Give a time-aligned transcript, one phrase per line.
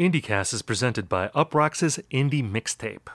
[0.00, 3.10] IndieCast is presented by Uproxx's Indie Mixtape.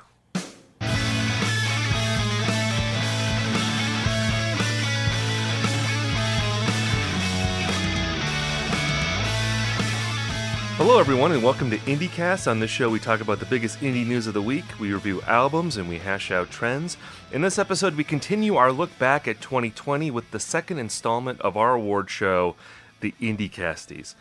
[10.77, 12.45] Hello, everyone, and welcome to IndieCast.
[12.45, 14.63] On this show, we talk about the biggest indie news of the week.
[14.79, 16.95] We review albums and we hash out trends.
[17.31, 21.57] In this episode, we continue our look back at 2020 with the second installment of
[21.57, 22.55] our award show,
[22.99, 24.13] the IndieCasties.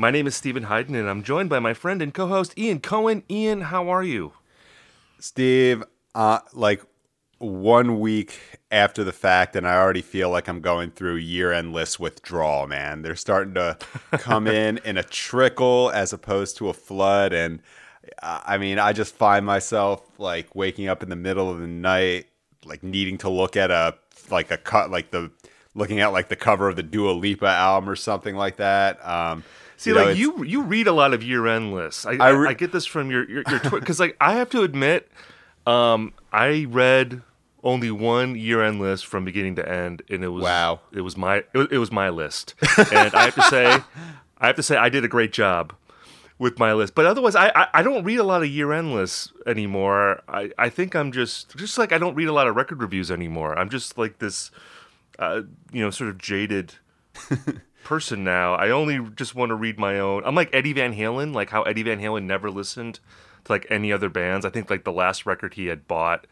[0.00, 3.22] My name is Steven Hyden, and I'm joined by my friend and co-host Ian Cohen.
[3.28, 4.32] Ian, how are you?
[5.18, 6.82] Steve, uh, like
[7.36, 8.40] one week
[8.70, 12.66] after the fact, and I already feel like I'm going through year-end list withdrawal.
[12.66, 13.76] Man, they're starting to
[14.12, 17.60] come in in a trickle as opposed to a flood, and
[18.22, 21.66] uh, I mean, I just find myself like waking up in the middle of the
[21.66, 22.24] night,
[22.64, 23.98] like needing to look at a
[24.30, 25.30] like a cut, like the
[25.74, 29.06] looking at like the cover of the Dua Lipa album or something like that.
[29.06, 29.44] Um,
[29.80, 32.04] See, you know, like you you read a lot of year end lists.
[32.04, 35.10] I, I, re- I, get this from your your because like I have to admit,
[35.66, 37.22] um, I read
[37.64, 40.80] only one year end list from beginning to end, and it was wow.
[40.92, 42.56] It was my it, it was my list,
[42.92, 43.78] and I have to say,
[44.36, 45.72] I have to say I did a great job
[46.38, 46.94] with my list.
[46.94, 50.20] But otherwise, I, I, I don't read a lot of year end lists anymore.
[50.28, 53.10] I, I think I'm just just like I don't read a lot of record reviews
[53.10, 53.58] anymore.
[53.58, 54.50] I'm just like this,
[55.18, 55.40] uh,
[55.72, 56.74] you know, sort of jaded
[57.90, 58.54] person now.
[58.54, 60.22] I only just want to read my own.
[60.24, 63.00] I'm like Eddie Van Halen, like how Eddie Van Halen never listened
[63.46, 64.46] to like any other bands.
[64.46, 66.28] I think like the last record he had bought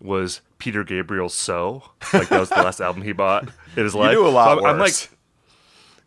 [0.00, 3.44] was Peter Gabriel's "So." Like that was the last album he bought
[3.76, 4.10] in his life.
[4.10, 4.72] You do a lot so I'm, worse.
[4.72, 5.18] I'm like,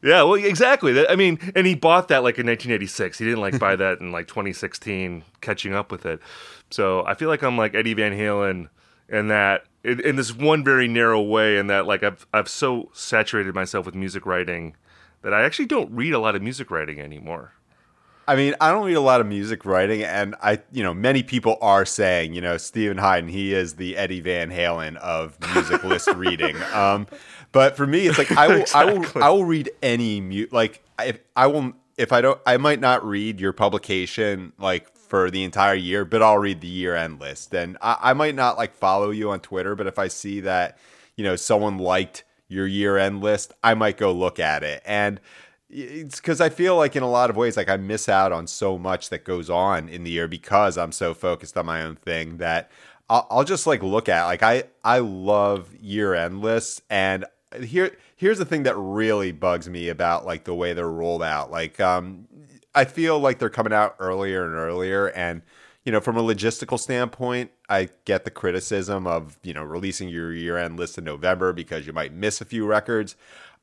[0.04, 1.08] yeah, well, exactly.
[1.08, 3.18] I mean, and he bought that like in 1986.
[3.18, 6.20] He didn't like buy that in like 2016, catching up with it.
[6.70, 8.68] So I feel like I'm like Eddie Van Halen
[9.08, 12.90] in that in, in, this one very narrow way in that like I've I've so
[12.94, 14.76] saturated myself with music writing
[15.22, 17.54] that I actually don't read a lot of music writing anymore.
[18.28, 21.22] I mean, I don't read a lot of music writing, and I, you know, many
[21.22, 25.84] people are saying, you know, Steven Hyden, he is the Eddie Van Halen of music
[25.84, 26.58] list reading.
[26.74, 27.06] Um,
[27.52, 28.92] but for me, it's like I will, exactly.
[28.92, 32.58] I will, I will read any mu- like if I will if I don't, I
[32.58, 36.94] might not read your publication like for the entire year, but I'll read the year
[36.94, 37.54] end list.
[37.54, 40.78] And I, I might not like follow you on Twitter, but if I see that,
[41.16, 44.84] you know, someone liked your year end list, I might go look at it.
[44.86, 45.22] And
[45.70, 48.46] it's because I feel like in a lot of ways, like I miss out on
[48.46, 51.96] so much that goes on in the year because I'm so focused on my own
[51.96, 52.70] thing that
[53.10, 57.24] I'll, I'll just like look at like I I love year end lists and
[57.64, 61.52] here here's the thing that really bugs me about like the way they're rolled out
[61.52, 62.28] like um
[62.76, 65.08] I feel like they're coming out earlier and earlier.
[65.08, 65.42] And,
[65.84, 70.34] you know, from a logistical standpoint, I get the criticism of, you know, releasing your
[70.34, 73.16] year end list in November because you might miss a few records.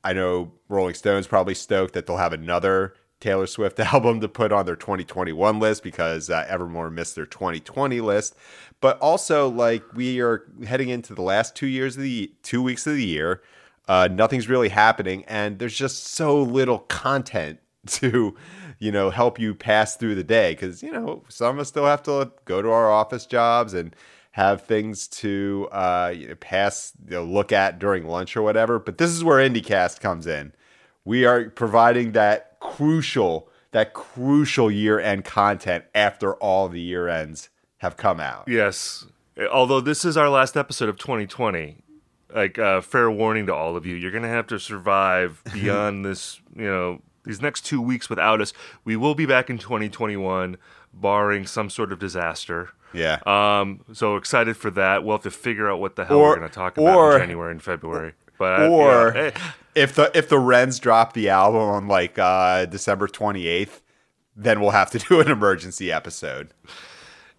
[0.02, 4.52] I know Rolling Stone's probably stoked that they'll have another Taylor Swift album to put
[4.52, 8.34] on their 2021 list because uh, Evermore missed their 2020 list.
[8.80, 12.86] But also, like, we are heading into the last two years of the two weeks
[12.86, 13.40] of the year.
[13.88, 18.36] Uh, nothing's really happening, and there's just so little content to
[18.82, 20.52] you know, help you pass through the day.
[20.52, 23.94] Because, you know, some of us still have to go to our office jobs and
[24.32, 28.80] have things to uh, you know, pass, you know, look at during lunch or whatever.
[28.80, 30.52] But this is where IndieCast comes in.
[31.04, 37.50] We are providing that crucial, that crucial year end content after all the year ends
[37.78, 38.48] have come out.
[38.48, 39.06] Yes.
[39.52, 41.76] Although this is our last episode of 2020,
[42.34, 46.40] like uh, fair warning to all of you, you're gonna have to survive beyond this,
[46.56, 48.52] you know, these next two weeks without us.
[48.84, 50.56] We will be back in 2021,
[50.92, 52.70] barring some sort of disaster.
[52.92, 53.18] Yeah.
[53.26, 53.80] Um.
[53.92, 55.04] So excited for that.
[55.04, 57.14] We'll have to figure out what the hell or, we're going to talk about or,
[57.14, 58.12] in January and February.
[58.38, 59.30] But or yeah,
[59.74, 63.80] if the if the Wrens drop the album on like uh, December 28th,
[64.36, 66.52] then we'll have to do an emergency episode.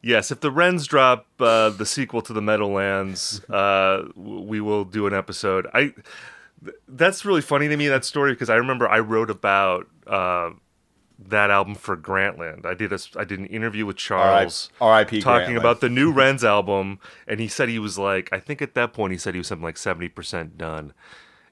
[0.02, 5.08] Yes, if the Wrens drop uh, the sequel to the Meadowlands, uh, we will do
[5.08, 5.66] an episode.
[5.74, 5.94] I
[6.88, 10.52] that's really funny to me that story because I remember I wrote about uh,
[11.20, 12.66] that album for Grantland.
[12.66, 15.22] I did a I did an interview with Charles, R.I.P.
[15.22, 18.74] talking about the new Wrens album, and he said he was like I think at
[18.76, 20.94] that point he said he was something like seventy percent done,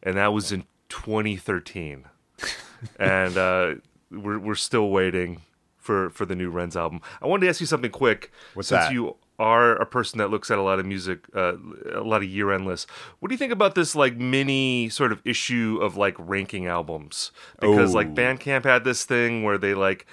[0.03, 2.05] and that was in 2013,
[2.99, 3.75] and uh,
[4.09, 5.41] we're we're still waiting
[5.77, 7.01] for for the new Wrens album.
[7.21, 8.31] I wanted to ask you something quick.
[8.53, 8.93] What's since that?
[8.93, 11.53] you are a person that looks at a lot of music, uh,
[11.95, 12.85] a lot of year end lists.
[13.19, 17.31] What do you think about this like mini sort of issue of like ranking albums?
[17.59, 20.05] Because like Bandcamp had this thing where they like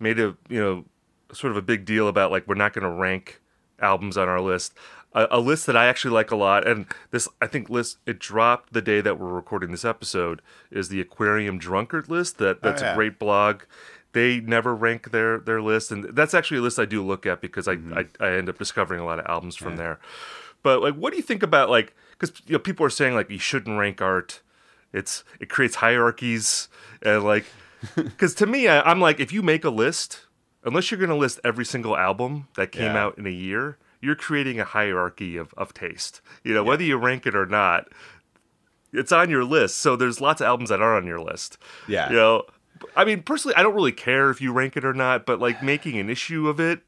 [0.00, 0.84] made a you know
[1.32, 3.40] sort of a big deal about like we're not going to rank
[3.78, 4.74] albums on our list.
[5.14, 8.18] A, a, list that I actually like a lot, and this I think list it
[8.18, 10.42] dropped the day that we're recording this episode
[10.72, 12.38] is the Aquarium Drunkard list.
[12.38, 12.92] That that's oh, yeah.
[12.92, 13.62] a great blog
[14.12, 17.40] they never rank their their list, and that's actually a list I do look at
[17.40, 17.98] because I Mm-hmm.
[18.20, 19.98] I, I end up discovering a lot of albums from there.
[20.62, 21.94] But like, what do you think about like?
[22.12, 24.40] Because you know, people are saying like you shouldn't rank art.
[24.92, 26.68] It's it creates hierarchies
[27.02, 27.46] and like,
[27.96, 30.26] because to me, I, I'm like, if you make a list,
[30.64, 33.02] unless you're going to list every single album that came Yeah.
[33.04, 36.20] out in a year, you're creating a hierarchy of of taste.
[36.44, 37.88] You know, whether you rank it or not,
[38.92, 39.78] it's on your list.
[39.78, 41.56] So there's lots of albums that are on your list.
[41.88, 42.10] Yeah.
[42.10, 42.42] You know,
[42.96, 45.62] I mean, personally, I don't really care if you rank it or not, but like
[45.62, 46.82] making an issue of it,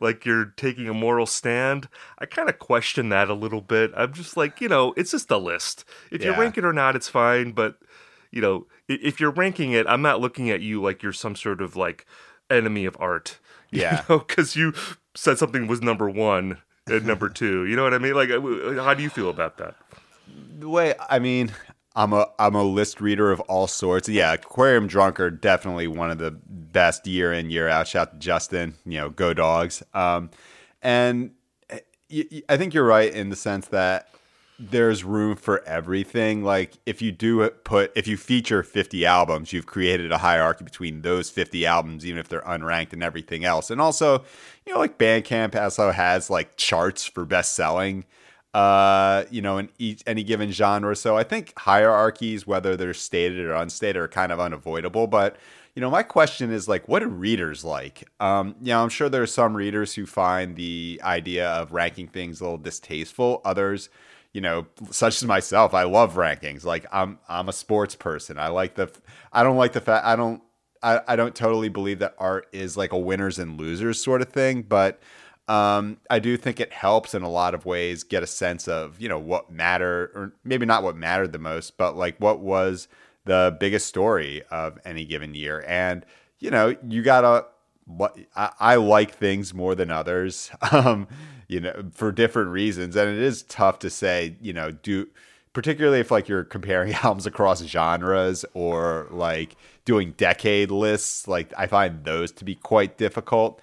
[0.00, 1.88] like you're taking a moral stand,
[2.18, 3.90] I kind of question that a little bit.
[3.96, 5.84] I'm just like, you know, it's just a list.
[6.10, 7.52] If you rank it or not, it's fine.
[7.52, 7.78] But,
[8.30, 11.60] you know, if you're ranking it, I'm not looking at you like you're some sort
[11.60, 12.06] of like
[12.50, 13.38] enemy of art.
[13.70, 14.04] You Yeah.
[14.08, 14.72] know, because you
[15.14, 16.56] said something was number one
[16.86, 17.66] and number two.
[17.66, 18.14] You know what I mean?
[18.14, 19.74] Like, uh, how do you feel about that?
[20.58, 21.52] the way I mean,
[21.98, 24.08] I'm a I'm a list reader of all sorts.
[24.08, 27.88] Yeah, Aquarium Drunkard definitely one of the best year in year out.
[27.88, 29.82] Shout to Justin, you know, go dogs.
[29.92, 30.30] Um,
[30.80, 31.32] and
[32.48, 34.10] I think you're right in the sense that
[34.60, 36.44] there's room for everything.
[36.44, 41.02] Like if you do put if you feature 50 albums, you've created a hierarchy between
[41.02, 43.72] those 50 albums, even if they're unranked and everything else.
[43.72, 44.24] And also,
[44.64, 48.04] you know, like Bandcamp also has like charts for best selling
[48.58, 50.96] uh, you know, in each any given genre.
[50.96, 55.06] So I think hierarchies, whether they're stated or unstated, are kind of unavoidable.
[55.06, 55.36] But
[55.76, 58.08] you know, my question is like, what do readers like?
[58.18, 62.08] Um, you know, I'm sure there are some readers who find the idea of ranking
[62.08, 63.42] things a little distasteful.
[63.44, 63.90] Others,
[64.32, 66.64] you know, such as myself, I love rankings.
[66.64, 68.40] Like I'm I'm a sports person.
[68.40, 68.90] I like the
[69.32, 70.42] I don't like the fact I don't
[70.82, 74.30] I, I don't totally believe that art is like a winners and losers sort of
[74.30, 75.00] thing, but
[75.48, 79.00] um, I do think it helps in a lot of ways get a sense of
[79.00, 82.86] you know what mattered, or maybe not what mattered the most, but like what was
[83.24, 85.64] the biggest story of any given year.
[85.66, 86.04] And
[86.38, 87.46] you know, you gotta.
[87.86, 91.08] What I, I like things more than others, um,
[91.48, 95.08] you know, for different reasons, and it is tough to say, you know, do
[95.54, 99.56] particularly if like you're comparing albums across genres or like
[99.86, 101.26] doing decade lists.
[101.26, 103.62] Like I find those to be quite difficult,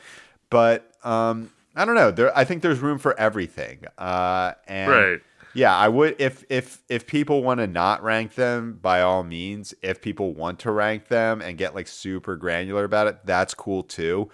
[0.49, 2.11] but um, I don't know.
[2.11, 3.79] There, I think there's room for everything.
[3.97, 5.21] Uh, and Right.
[5.53, 9.73] yeah, I would if if if people want to not rank them, by all means.
[9.81, 13.83] If people want to rank them and get like super granular about it, that's cool
[13.83, 14.29] too.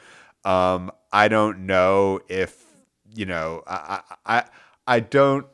[0.46, 2.64] Um, I don't know if
[3.14, 3.64] you know.
[3.68, 4.44] I I I,
[4.88, 5.46] I don't.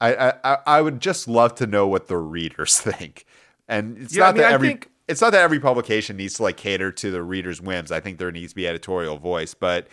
[0.00, 3.26] I, I I would just love to know what the readers think,
[3.68, 6.34] and it's Yeah, I not mean, that every think- it's not that every publication needs
[6.34, 7.90] to like cater to the reader's whims.
[7.92, 9.88] I think there needs to be editorial voice, but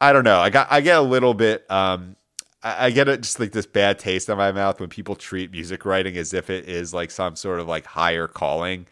[0.00, 0.38] I don't know.
[0.38, 2.16] I got I get a little bit um
[2.60, 5.84] I, get it just like this bad taste in my mouth when people treat music
[5.84, 8.86] writing as if it is like some sort of like higher calling.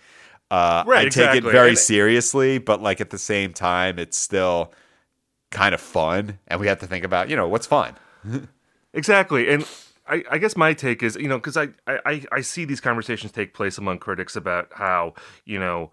[0.50, 1.38] Uh Right, I take exactly.
[1.38, 4.72] it very And- seriously, but like at the same time it's still
[5.50, 7.94] kind of fun and we have to think about, you know, what's fun.
[8.94, 9.68] Exactly, and
[10.08, 13.30] I, I guess my take is, you know, because I, I I see these conversations
[13.30, 15.12] take place among critics about how
[15.44, 15.90] you know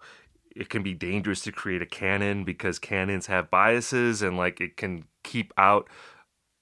[0.54, 4.76] it can be dangerous to create a canon because canons have biases and like it
[4.76, 5.88] can keep out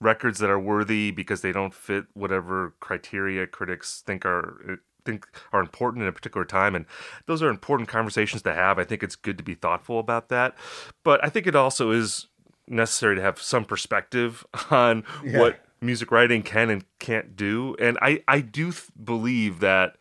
[0.00, 5.27] records that are worthy because they don't fit whatever criteria critics think are uh, think
[5.53, 6.75] are important in a particular time.
[6.75, 6.87] And
[7.27, 8.79] those are important conversations to have.
[8.79, 10.55] I think it's good to be thoughtful about that.
[11.05, 12.29] But i think it also is
[12.69, 17.76] necessary to have some perspective on what music writing can and can't do.
[17.78, 19.97] And i i do th- believe that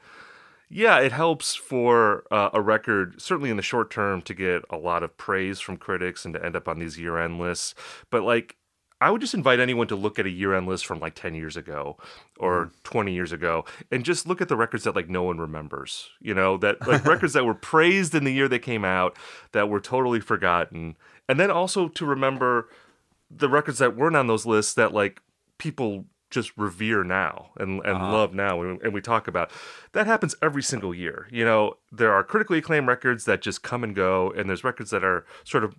[0.74, 4.78] yeah, it helps for uh, a record, certainly in the short term, to get a
[4.78, 7.76] lot of praise from critics and to end up on these year end lists.
[8.10, 8.56] But like,
[9.02, 11.36] I would just invite anyone to look at a year end list from like 10
[11.36, 11.98] years ago
[12.38, 16.10] or 20 years ago and just look at the records that like no one remembers,
[16.22, 19.18] you know, that like records that were praised in the year they came out
[19.54, 20.96] that were totally forgotten.
[21.28, 22.70] And then also to remember
[23.30, 25.20] the records that weren't on those lists that like
[25.58, 29.52] people just revere now and, and love now and, and we talk about.
[29.92, 31.28] That happens every single year.
[31.32, 34.90] You know there are critically acclaimed records that just come and go and there's records
[34.92, 35.76] that are sort of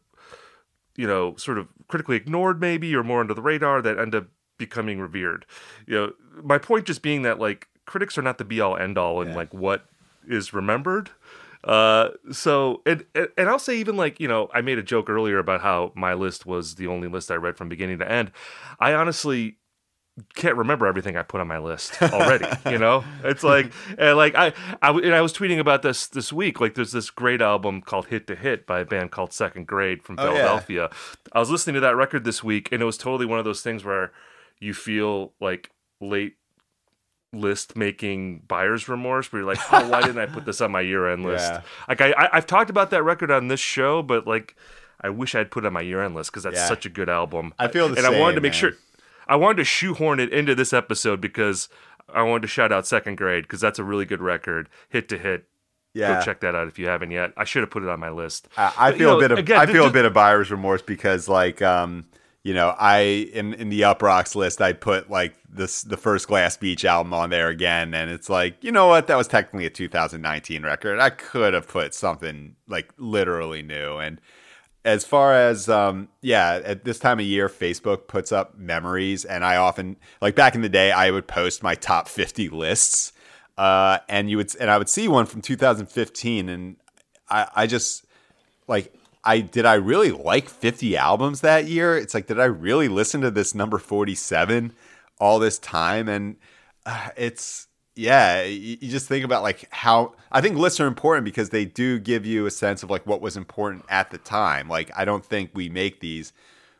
[0.97, 4.27] you know sort of critically ignored maybe or more under the radar that end up
[4.59, 5.47] becoming revered.
[5.87, 8.97] You know my point just being that like critics are not the be all end
[8.99, 9.87] all in like what
[10.29, 11.11] is remembered.
[11.65, 15.09] Uh so and and and i'll say even like you know i made a joke
[15.09, 18.33] earlier about how my list was the only list i read from beginning to end.
[18.81, 19.59] I honestly
[20.35, 22.47] can't remember everything I put on my list already.
[22.71, 24.52] you know, it's like and like I,
[24.83, 26.61] and I was tweeting about this this week.
[26.61, 30.02] Like, there's this great album called Hit to Hit by a band called Second Grade
[30.02, 30.31] from Oh, yeah.
[30.33, 30.90] Philadelphia.
[31.33, 33.62] I was listening to that record this week, and it was totally one of those
[33.62, 34.12] things where
[34.61, 36.37] you feel like late
[37.33, 40.83] list making buyer's remorse where you're like, oh, why didn't I put this on my
[40.83, 41.50] year end list?
[41.50, 41.62] Yeah.
[41.88, 44.54] Like I, I I've talked about that record on this show, but like
[45.00, 46.66] I wish I'd put it on my year end list because that's Yeah.
[46.69, 47.54] such a good album.
[47.59, 48.61] I feel the and I wanted to same, make man.
[48.61, 48.73] sure
[49.26, 51.69] I wanted to shoehorn it into this episode because
[52.12, 55.19] I wanted to shout out Second Grade because that's a really good record, hit to
[55.19, 55.47] hit.
[55.95, 56.19] Yeah.
[56.19, 57.33] Go check that out if you haven't yet.
[57.37, 58.49] I should have put it on my list.
[58.57, 60.14] I, I But, feel you know, a bit of again, I feel a bit of
[60.14, 62.07] buyer's remorse because like um
[62.43, 63.00] you know I
[63.33, 67.29] in in the Uproxx list I put like this the first Glass Beach album on
[67.29, 71.11] there again and it's like you know what that was technically a 2019 record I
[71.11, 74.19] could have put something like literally new and
[74.85, 79.45] as far as um yeah at this time of year facebook puts up memories and
[79.45, 83.12] i often like back in the day i would post my top 50 lists
[83.59, 86.77] uh and you would and i would see one from 2015 and
[87.31, 88.05] i i just
[88.67, 88.93] like
[89.25, 91.97] i did i really like 50 albums that year?
[91.97, 94.73] It's like did i really listen to this number 47
[95.21, 96.09] all this time?
[96.09, 96.37] And
[96.85, 101.51] uh, it's yeah you, just think about like how i think lists are important because
[101.51, 104.69] they do give you a sense of like what was important at the time.
[104.69, 106.33] Like i don't think we make these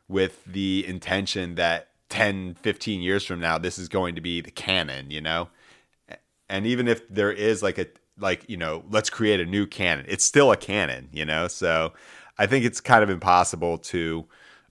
[0.09, 4.51] with the intention that 10 15 years from now this is going to be the
[4.51, 5.49] canon you know?
[6.49, 7.87] And even if there is like a
[8.19, 11.49] like you know let's create a new canon it's still a canon you know?
[11.49, 11.93] So
[12.39, 14.27] i think it's kind of impossible to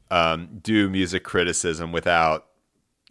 [0.09, 2.47] um, do music criticism without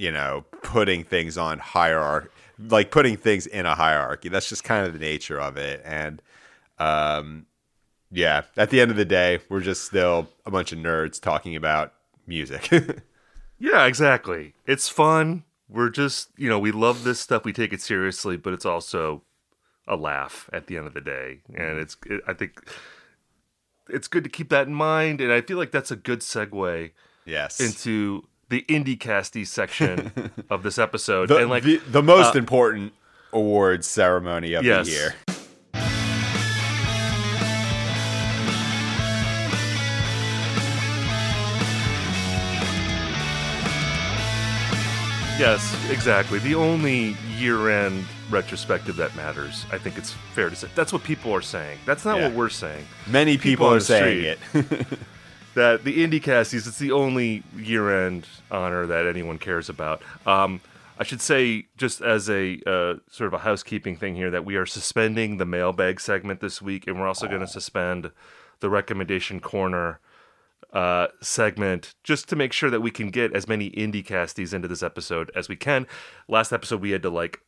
[0.01, 2.29] you know putting things on hierarchy
[2.69, 6.21] like putting things in a hierarchy that's just kind of the nature of it and
[6.79, 7.47] um
[8.11, 11.57] yeah at the end of the day we're just still a bunch of nerds talking
[11.57, 11.93] about
[12.27, 12.69] music
[13.61, 14.55] Yeah, exactly.
[14.67, 15.45] It's fun.
[15.69, 17.45] We're just, you know, we love this stuff.
[17.45, 19.23] We take it seriously, but it's also
[19.87, 21.43] a laugh at the end of the day.
[21.55, 22.69] And it's, it, I think
[23.89, 25.21] it's good to keep that in mind.
[25.21, 26.91] And I feel like that's a good segue
[27.27, 31.29] yes into the indie casty section of this episode.
[31.29, 32.93] the, and like, the, the most uh, important
[33.33, 34.87] awards ceremony of yes.
[34.87, 35.15] the year
[45.41, 46.39] yes, exactly.
[46.39, 49.65] The only year end retrospective that matters.
[49.73, 50.69] I think it's fair to say.
[50.75, 51.79] That's what people are saying.
[51.87, 52.29] That's not Yeah.
[52.29, 52.87] what we're saying.
[53.07, 54.67] many people, on are saying street.
[54.71, 54.99] it
[55.55, 60.03] that the indie casties it's the only year-end honor that anyone cares about.
[60.27, 60.61] Um,
[60.99, 64.57] i should say just as a uh, sort of a housekeeping thing here that we
[64.57, 68.11] are suspending the mailbag segment this week and we're also going to suspend
[68.61, 69.99] the recommendation corner
[70.73, 74.69] uh, segment just to make sure that we can get as many indie casties into
[74.69, 75.87] this episode as we can.
[76.29, 77.41] Last episode we had to like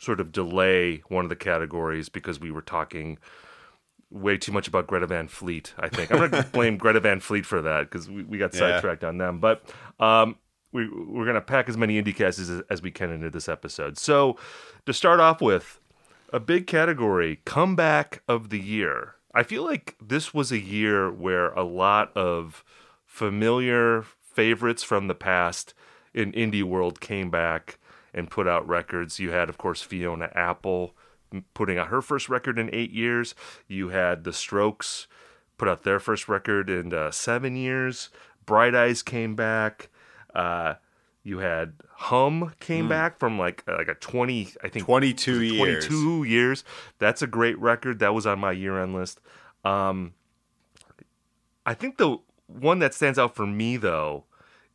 [0.00, 3.18] sort of delay one of the categories because we were talking
[4.10, 5.74] way too much about Greta Van Fleet.
[5.78, 8.54] I think I'm going to blame Greta Van Fleet for that because we, we got
[8.54, 8.60] Yeah.
[8.60, 9.38] sidetracked on them.
[9.38, 9.62] But
[10.00, 10.36] um,
[10.72, 13.48] we we're going to pack as many indie casts as, as we can into this
[13.48, 13.98] episode.
[13.98, 14.36] So
[14.86, 15.78] to start off with,
[16.30, 19.14] a big category comeback of the year.
[19.34, 22.62] I feel like this was a year where a lot of
[23.06, 25.74] familiar favorites from the past
[26.14, 27.78] in indie world came back
[28.14, 29.18] and put out records.
[29.18, 30.94] You had, of course, Fiona Apple
[31.54, 33.34] putting out her first record in eight years.
[33.66, 35.06] You had The Strokes
[35.56, 38.10] put out their first record in uh, seven years.
[38.46, 39.88] Bright Eyes came back.
[40.34, 40.74] Uh,
[41.22, 45.86] you had Hum came back from like uh, like a twenty, I think 22 years
[45.86, 46.64] 22 years.
[46.98, 47.98] That's a great record.
[47.98, 49.20] That was on my year end list.
[49.64, 50.14] Um,
[51.66, 54.24] I think the one that stands out for me though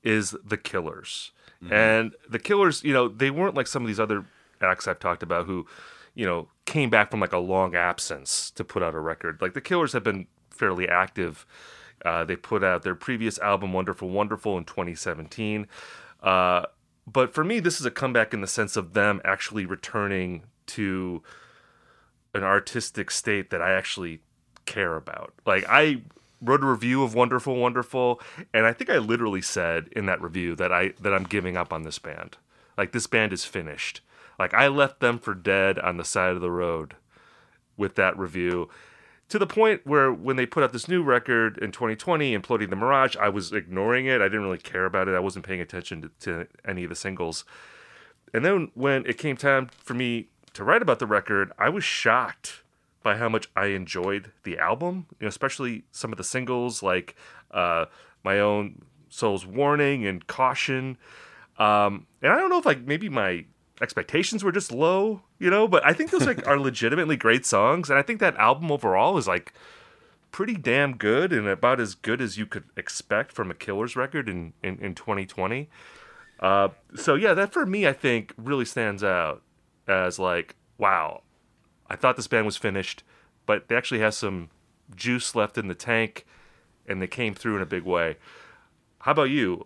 [0.03, 1.31] is the Killers.
[1.71, 4.25] And the Killers, you know, they weren't like some of these other
[4.61, 5.65] acts I've talked about who,
[6.15, 9.41] you know, came back from like a long absence to put out a record.
[9.41, 11.45] Like the Killers have been fairly active.
[12.05, 15.67] Uh, they put out their previous album, Wonderful Wonderful, in 2017.
[16.21, 16.63] Uh,
[17.05, 21.21] but for me, this is a comeback in the sense of them actually returning to
[22.33, 24.21] an artistic state that I actually
[24.65, 25.33] care about.
[25.45, 26.01] Like I
[26.41, 28.19] wrote a review of Wonderful Wonderful
[28.53, 31.71] and I think I literally said in that review that I that I'm giving up
[31.71, 32.37] on this band.
[32.77, 34.01] Like this band is finished.
[34.39, 36.95] Like I left them for dead on the side of the road
[37.77, 38.69] with that review
[39.29, 42.75] to the point where when they put out this new record in 2020 imploding the
[42.75, 44.21] mirage i was ignoring it.
[44.21, 45.15] I didn't really care about it.
[45.15, 47.45] I wasn't paying attention to, to any of the singles.
[48.31, 51.83] And then when it came time for me to write about the record i was
[51.83, 52.61] shocked
[53.01, 57.15] by how much i enjoyed the album you know, especially some of the singles like
[57.49, 57.85] uh,
[58.23, 60.97] my own soul's warning and caution.
[61.57, 63.45] Um, and i don't know if like maybe my
[63.83, 67.89] expectations were just low, you know, but I think those like are legitimately great songs
[67.89, 69.53] and I think that album overall is like
[70.31, 74.27] pretty damn good and about as good as you could expect from a Killers record
[74.29, 75.69] in in, in 2020.
[76.39, 79.43] Uh, so yeah, that for me I think really stands out
[79.87, 81.21] as like, wow,
[81.89, 83.03] I thought this band was finished,
[83.45, 84.49] but they actually have some
[84.95, 86.25] juice left in the tank,
[86.87, 88.17] and they came through in a big way.
[88.99, 89.65] How about you?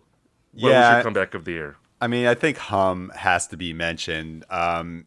[0.52, 0.94] What was Yeah.
[0.94, 1.76] your comeback of the year?
[2.00, 4.44] I mean, I think Hum has to be mentioned.
[4.50, 5.06] Um,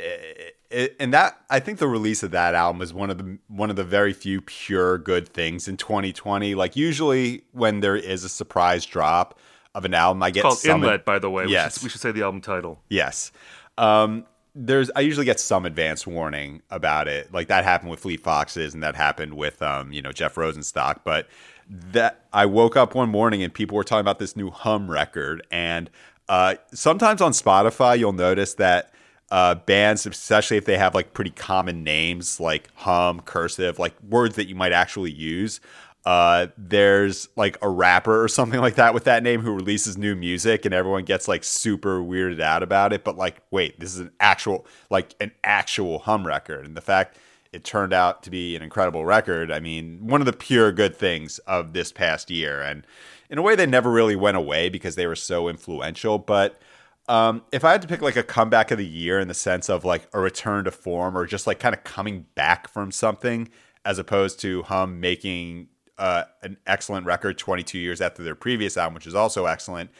[0.00, 3.38] i- i- and that I think the release of that album is one of the
[3.48, 6.54] one of the very few pure good things in 2020.
[6.54, 9.38] Like usually when there is a surprise drop
[9.74, 11.46] of an album, I get Called some Inlet, by the way.
[11.46, 11.74] We Yes.
[11.74, 12.80] should, we should say the album title.
[12.88, 13.30] Yes.
[13.78, 17.32] Um, there's I usually get some advance warning about it.
[17.32, 21.00] Like that happened with Fleet Foxes and that happened with um, you know, Jeff Rosenstock.
[21.04, 21.28] But
[21.68, 25.46] that I woke up one morning and people were talking about this new hum record.
[25.50, 25.90] And
[26.28, 28.92] uh, sometimes on Spotify you'll notice that
[29.30, 34.36] uh, bands, especially if they have like pretty common names like hum, cursive, like words
[34.36, 35.60] that you might actually use.
[36.04, 40.14] Uh, there's like a rapper or something like that with that name who releases new
[40.14, 43.02] music and everyone gets like super weirded out about it.
[43.02, 46.64] But like, wait, this is an actual, like an actual hum record.
[46.64, 47.18] And the fact
[47.52, 50.94] it turned out to be an incredible record, I mean, one of the pure good
[50.94, 52.62] things of this past year.
[52.62, 52.86] And
[53.30, 56.18] in a way, they never really went away because they were so influential.
[56.18, 56.60] But
[57.08, 59.68] um, if I had to pick like a comeback of the year in the sense
[59.68, 63.48] of like a return to form or just like kind of coming back from something,
[63.84, 65.68] as opposed to Hum making
[65.98, 69.90] uh, an excellent record 22 years after their previous album, which is also excellent,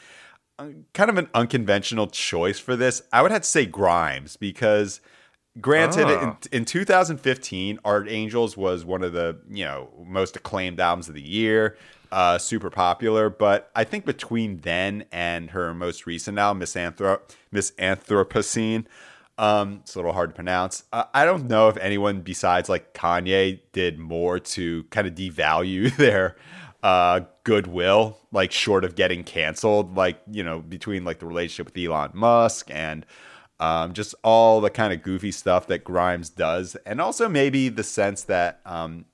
[0.59, 5.00] uh, kind of an unconventional choice for this, I would have to say Grimes because.
[5.59, 6.37] Granted, Ah.
[6.52, 11.14] in, in 2015, Art Angels was one of the you know most acclaimed albums of
[11.14, 11.78] the year,
[12.16, 13.28] uh, super popular.
[13.28, 18.87] But I think between then and her most recent album, Misanthrop- Miss Anthropocene,
[19.37, 20.85] um, it's a little hard to pronounce.
[20.94, 25.94] Uh, I don't know if anyone besides like Kanye did more to kind of devalue
[25.99, 26.37] their
[26.82, 31.85] uh, goodwill, like short of getting canceled, like you know between like the relationship with
[31.85, 33.04] Elon Musk and
[33.61, 37.85] um, just all the kind of goofy stuff that Grimes does, and also maybe the
[37.85, 39.04] sense that um,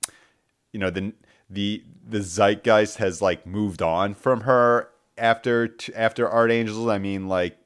[0.71, 1.11] you know the
[1.49, 6.87] the the zeitgeist has like moved on from her after after Art Angels.
[6.87, 7.57] I mean, like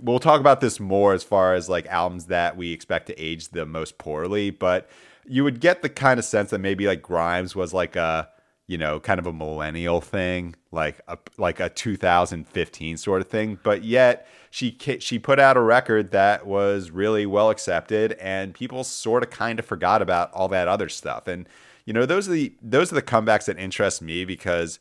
[0.00, 3.48] we'll talk about this more as far as like albums that we expect to age
[3.48, 4.88] the most poorly, but
[5.26, 8.28] you would get the kind of sense that maybe like Grimes was like a
[8.66, 13.58] you know kind of a millennial thing, like a like a 2015 sort of thing,
[13.62, 18.84] but yet she she put out a record that was really well accepted and people
[18.84, 21.48] sort of kind of forgot about all that other stuff and
[21.84, 24.78] you know those are the those are the comebacks that interest me because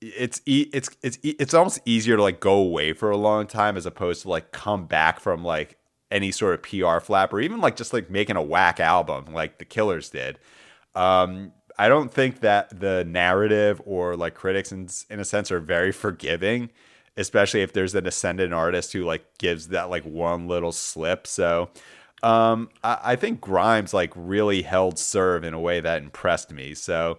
[0.00, 3.86] it's it's it's it's almost easier to like go away for a long time as
[3.86, 5.78] opposed to like come back from like
[6.10, 9.58] any sort of PR flap or even like just like making a whack album like
[9.58, 10.38] the Killers did.
[10.94, 15.60] Um, I don't think that the narrative or like critics in, in a sense are
[15.60, 16.70] very forgiving,
[17.16, 21.26] especially if there's an ascendant artist who like gives that like one little slip.
[21.26, 21.70] So
[22.22, 26.74] um, I, I think Grimes like really held serve in a way that impressed me.
[26.74, 27.18] So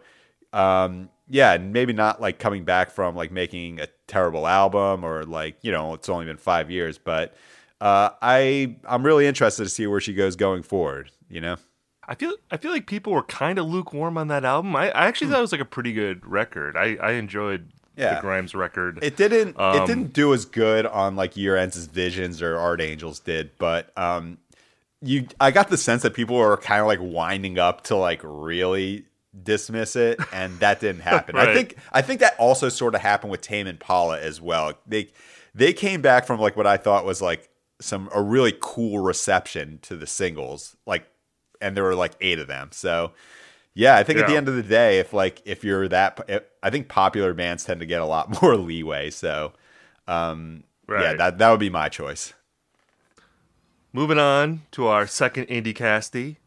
[0.53, 5.23] um, yeah, and maybe not like coming back from like making a terrible album or
[5.23, 7.35] like you know it's only been five years, but
[7.81, 11.11] uh, I I'm really interested to see where she goes going forward.
[11.29, 11.57] You know.
[12.09, 14.75] I feel I feel like people were kind of lukewarm on that album.
[14.77, 16.77] I, I actually thought it was like a pretty good record.
[16.77, 18.15] I, I enjoyed Yeah.
[18.15, 18.99] the Grimes record.
[19.03, 19.49] It didn't.
[19.49, 23.19] it Um, didn't do as good on like Year Ends as Visions or Art Angels
[23.19, 24.37] did, but um,
[25.01, 25.27] you.
[25.39, 29.05] I got the sense that people were kind of like winding up to like really
[29.43, 31.35] dismiss it, and that didn't happen.
[31.35, 31.77] I think.
[31.91, 34.73] I think that also sort of happened with Tame Impala as well.
[34.85, 35.09] They
[35.53, 39.79] they came back from like what I thought was like some a really cool reception
[39.83, 41.07] to the singles, like,
[41.61, 42.69] and there were like eight of them.
[42.71, 43.11] So.
[43.73, 46.71] Yeah, I think at the end of the day, if like if you're that, I
[46.71, 49.11] think popular bands tend to get a lot more leeway.
[49.11, 49.53] So,
[50.07, 52.33] um, yeah, that that would be my choice.
[53.93, 56.37] Moving on to our second indie casty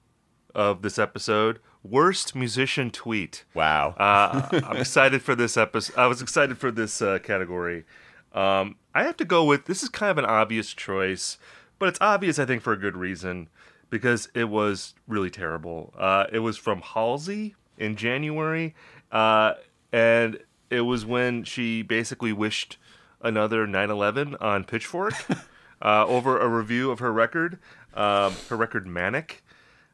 [0.55, 3.45] of this episode, worst musician tweet.
[3.55, 3.95] Wow.
[3.99, 5.97] Uh, I'm excited for this episode.
[5.97, 7.85] I was excited for this uh, category.
[8.33, 11.39] Um, I have to go with this is kind of an obvious choice,
[11.79, 13.49] but it's obvious I think for a good reason
[13.89, 15.93] because it was really terrible.
[15.99, 18.75] Uh, it was from Halsey in January,
[19.11, 19.55] uh,
[19.93, 22.77] and it was when she basically wished
[23.21, 25.15] another 9/11 on Pitchfork
[25.83, 27.59] uh, over a review of her record,
[27.95, 29.43] um, her record Manic,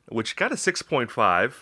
[0.09, 1.53] which got a 6.5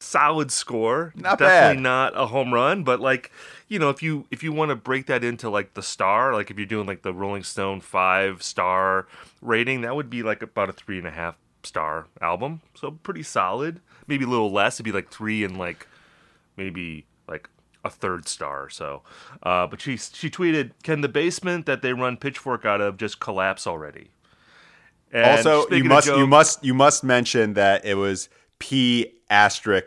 [0.00, 1.12] solid score.
[1.16, 1.82] Not Definitely bad.
[1.82, 3.30] not a home run, but like
[3.68, 6.50] you know, if you if you want to break that into like the star, like
[6.50, 9.06] if you're doing like the Rolling Stone five star
[9.40, 12.60] rating, that would be like about a three and a half star album.
[12.74, 13.80] So pretty solid.
[14.06, 14.76] Maybe a little less.
[14.76, 15.86] It'd be like three and like
[16.56, 17.48] maybe like
[17.84, 19.02] a third star or so.
[19.42, 23.20] Uh, but she she tweeted, "Can the basement that they run Pitchfork out of just
[23.20, 24.10] collapse already?"
[25.12, 29.86] And also, you must you must you must mention that it was P asterisk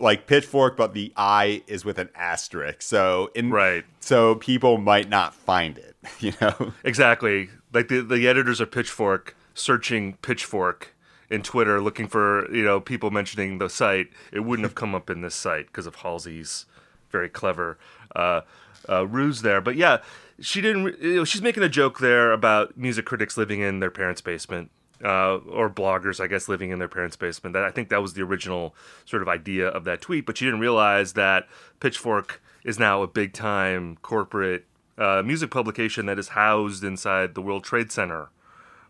[0.00, 2.82] like pitchfork, but the I is with an asterisk.
[2.82, 3.84] So in Right.
[4.00, 5.96] so people might not find it.
[6.20, 6.72] You know.
[6.84, 7.48] Exactly.
[7.72, 10.94] Like the the editors of Pitchfork searching Pitchfork
[11.30, 14.08] in Twitter looking for, you know, people mentioning the site.
[14.32, 16.66] It wouldn't have come up in this site because of Halsey's
[17.12, 17.78] very clever
[18.16, 18.40] uh,
[18.88, 19.60] uh, ruse there.
[19.60, 19.98] But yeah,
[20.40, 21.00] she didn't.
[21.00, 24.70] You know, she's making a joke there about music critics living in their parents' basement.
[25.04, 27.54] Uh, or bloggers, I guess, living in their parents' basement.
[27.54, 28.72] That I think that was the original
[29.04, 31.48] sort of idea of that tweet, but she didn't realize that
[31.80, 34.64] Pitchfork is now a big time corporate
[34.96, 38.28] uh, music publication that is housed inside the World Trade Center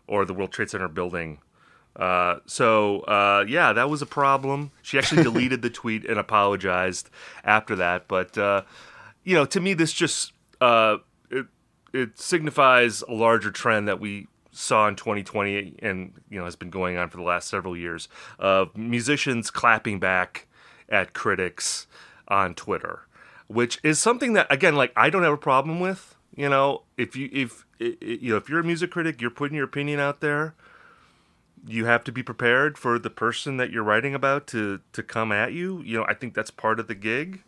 [0.05, 1.39] or the World Trade Center building.
[1.95, 4.71] Uh, so uh, yeah, that was a problem.
[4.81, 7.09] She actually deleted the tweet and apologized
[7.43, 8.07] after that.
[8.07, 8.63] But uh,
[9.23, 10.97] you know, to me, this just uh,
[11.29, 11.45] it
[11.93, 16.69] it signifies a larger trend that we saw in 2020 and you know has been
[16.69, 20.47] going on for the last several years of musicians clapping back
[20.89, 21.87] at critics
[22.27, 23.01] on Twitter,
[23.47, 26.15] which is something that again, like I don't have a problem with.
[26.35, 29.65] You know, if you if you know if you're a music critic, you're putting your
[29.65, 30.55] opinion out there.
[31.65, 35.31] You have to be prepared for the person that you're writing about to to come
[35.31, 35.81] at you.
[35.81, 37.43] You know, I think that's part of the gig.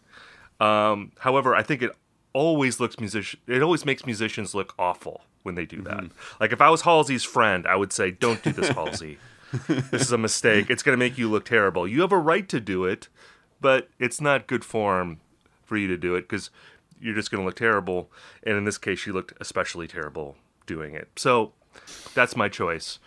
[0.59, 1.91] Um, however, I think it
[2.33, 3.39] always looks music.
[3.47, 6.05] It always makes musicians look awful when they do that.
[6.39, 9.17] Like if I was Halsey's friend, I would say, "Don't do this, Halsey.
[9.67, 10.69] this is a mistake.
[10.69, 11.87] It's going to make you look terrible.
[11.87, 13.07] You have a right to do it,
[13.61, 15.19] but it's not good form
[15.63, 16.49] for you to do it because
[16.99, 18.09] you're just going to look terrible.
[18.43, 21.09] And in this case, she looked especially terrible doing it.
[21.15, 21.53] So
[22.13, 22.99] that's my choice.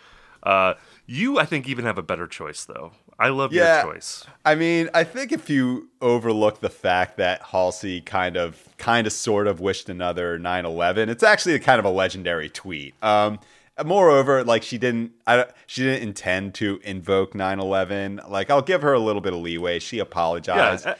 [0.43, 0.75] Uh,
[1.11, 2.91] you, I think, even have a better choice, though.
[3.17, 3.83] I love Yeah.
[3.83, 4.25] your choice.
[4.45, 9.13] I mean, I think if you overlook the fact that Halsey kind of, kind of,
[9.13, 12.93] sort of wished another 9/11, it's actually a kind of a legendary tweet.
[13.03, 13.39] Um,
[13.83, 18.29] moreover, like she didn't, I, she didn't intend to invoke 9/11.
[18.29, 19.79] Like I'll give her a little bit of leeway.
[19.79, 20.85] She apologized.
[20.85, 20.95] Yeah,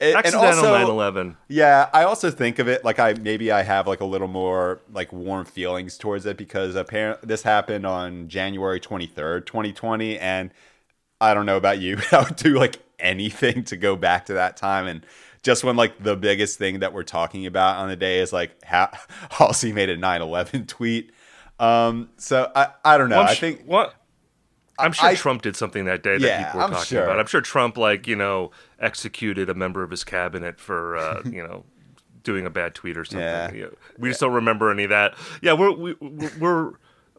[0.00, 1.36] And- and Accidental also- 9/11.
[1.48, 4.80] Yeah, I also think of it like I maybe I have like a little more
[4.92, 10.50] like warm feelings towards it because apparently this happened on January 23rd, 2020 and
[11.20, 14.56] I don't know about you, I would do like anything to go back to that
[14.56, 15.04] time and
[15.42, 18.50] just when like the biggest thing that we're talking about on the day is like
[18.64, 18.90] how
[19.30, 21.12] Halsey made a 9/11 tweet.
[21.60, 23.18] Um so I I don't know.
[23.18, 23.94] Well, I think what
[24.78, 27.04] I'm sure I- Trump did something that day that Yeah, people were I'm talking sure.
[27.04, 27.20] about.
[27.20, 31.42] I'm sure Trump, like you know, executed a member of his cabinet for uh, you
[31.46, 31.64] know
[32.22, 33.20] doing a bad tweet or something.
[33.26, 33.52] Yeah.
[33.52, 35.14] You know, we just don't remember any of that.
[35.42, 35.94] Yeah, we're we,
[36.40, 36.72] we're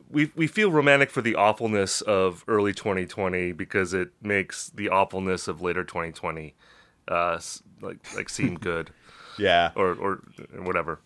[0.10, 5.48] we we feel romantic for the awfulness of early 2020 because it makes the awfulness
[5.48, 6.56] of later 2020
[7.08, 7.39] uh,
[7.82, 8.91] like like seem good
[9.38, 9.72] yeah.
[9.76, 10.24] or or
[10.62, 11.00] whatever.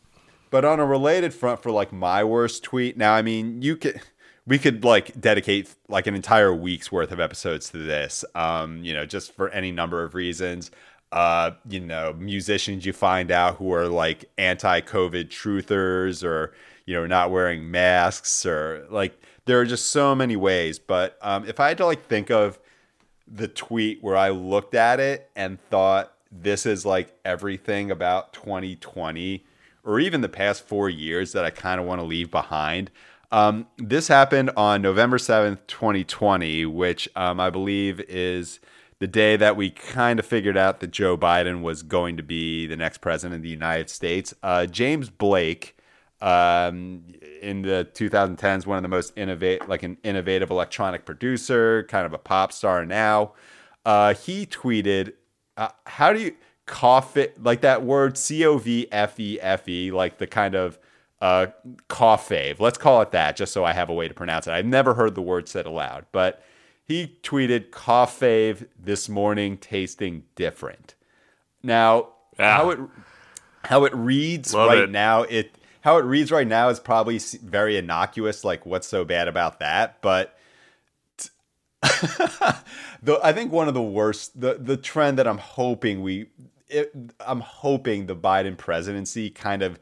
[0.52, 4.02] But on a related front for like my worst tweet, now I mean you could
[4.50, 8.26] we could like dedicate like an entire week's worth of episodes to this.
[8.34, 10.72] Um, you know, just for any number of reasons.
[11.12, 16.54] Uh, you know, musicians you find out who are like anti-COVID truthers or
[16.86, 20.80] you know not wearing masks or like there are just so many ways.
[20.80, 22.60] But um, if I had to like think of
[23.28, 29.46] the tweet where I looked at it and thought this is like everything about 2020
[29.84, 32.92] or even the past four years that I kind of want to leave behind.
[33.32, 38.60] Um, this happened on November 7th, 2020, which um, I believe is
[39.00, 42.68] the day that we kind of figured out that Joe Biden was going to be
[42.68, 44.34] the next president of the United States.
[44.42, 45.78] Uh, James Blake,
[46.22, 47.04] um,
[47.42, 52.14] in the 2010s, one of the most innovate, like an innovative electronic producer, kind of
[52.14, 53.34] a pop star now.
[53.86, 55.14] Uh, he tweeted,
[55.56, 59.70] uh, "How do you cough it like that word C O V F E F
[59.70, 60.78] E, like the kind of
[61.22, 61.48] uh,
[61.88, 62.60] cough fave?
[62.60, 64.52] Let's call it that, just so I have a way to pronounce it.
[64.52, 66.44] I've never heard the word said aloud, but
[66.86, 70.96] he tweeted cough fave this morning, tasting different.
[71.64, 72.56] Now, Ah.
[72.58, 72.80] how it
[73.66, 74.90] how it reads Love right it.
[74.90, 79.28] now it how it reads right now is probably very innocuous like what's so bad
[79.28, 80.38] about that but
[81.18, 81.30] t-
[83.04, 86.28] the i think one of the worst the the trend that i'm hoping we
[86.70, 86.94] it,
[87.28, 89.78] i'm hoping the biden presidency kind of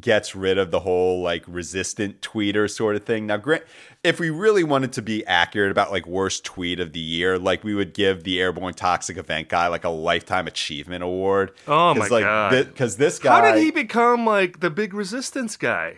[0.00, 3.64] gets rid of the whole like resistant tweeter sort of thing now grant
[4.04, 7.64] if we really wanted to be accurate about like worst tweet of the year like
[7.64, 12.06] we would give the airborne toxic event guy like a lifetime achievement award Oh my
[12.06, 12.50] like, God.
[12.68, 15.96] because this guy How did he become like the big resistance guy?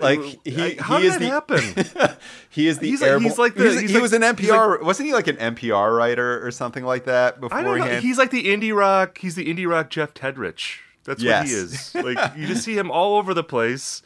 [0.00, 1.60] Like he, Like, how he did is that the
[2.08, 2.16] happen?
[2.48, 4.22] he is the He's like- airborne, he's like the- he's- he's he like- was an
[4.22, 7.74] NPR wasn't he like an NPR writer or something like that I don't know.
[7.74, 8.02] beforehand?
[8.02, 9.18] He's like the indie rock.
[9.18, 10.80] He's the indie rock Jeff Tiedrich.
[11.08, 11.94] That's what he is.
[11.94, 14.02] Like you just see him all over the place,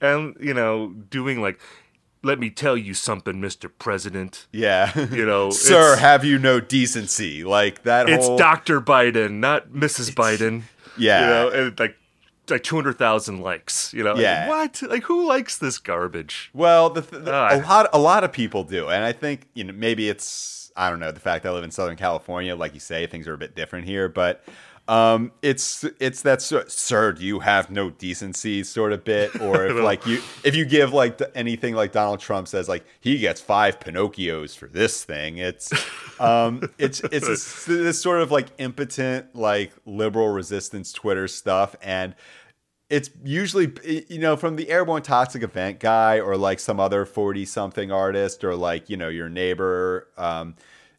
[0.00, 1.58] and you know, doing like
[2.22, 3.70] let me tell you something, Mr.
[3.78, 4.46] President.
[4.50, 4.98] Yeah.
[5.12, 7.44] You know, Sir, have you no decency?
[7.44, 8.80] Like that It's whole Dr.
[8.80, 10.10] Biden, not Mrs.
[10.14, 10.62] Biden.
[10.96, 11.20] Yeah.
[11.20, 11.96] You know, and like
[12.50, 14.12] like 200,000 likes, you know?
[14.12, 14.48] Like, Yeah.
[14.48, 14.82] what?
[14.88, 16.50] Like who likes this garbage?
[16.54, 17.56] Well, the, th- the, Ah.
[17.56, 20.88] a lot a lot of people do, and I think you know maybe it's I
[20.90, 23.34] don't know the fact that I live in Southern California, like you say, things are
[23.34, 24.44] a bit different here, but
[24.86, 28.62] um, it's it's that sort, sir, do you have no decency?
[28.64, 32.48] sort of bit, or if like you if you give like anything like Donald Trump
[32.48, 35.72] says like he gets five Pinocchios for this thing, it's
[36.20, 42.14] um, it's it's this, this sort of like impotent like liberal resistance Twitter stuff and
[42.90, 43.72] it's usually
[44.08, 48.44] you know from the airborne toxic event guy or like some other 40 something artist
[48.44, 50.54] or like you know your neighbor um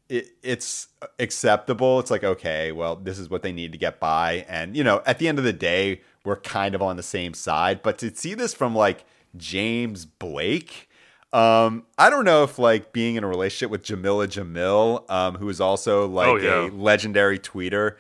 [0.10, 0.88] it, it's
[1.20, 2.00] acceptable.
[2.00, 4.46] It's like okay well this is what they need to get by.
[4.48, 7.34] And you know at the end of the day we're kind of on the same
[7.34, 7.82] side.
[7.84, 9.06] But to see this from like
[9.38, 10.90] james blake
[11.34, 15.50] um, I don't know if like being in a relationship with Jameela Jamil, um, who
[15.50, 16.68] is also like Oh, yeah.
[16.68, 17.98] a legendary tweeter,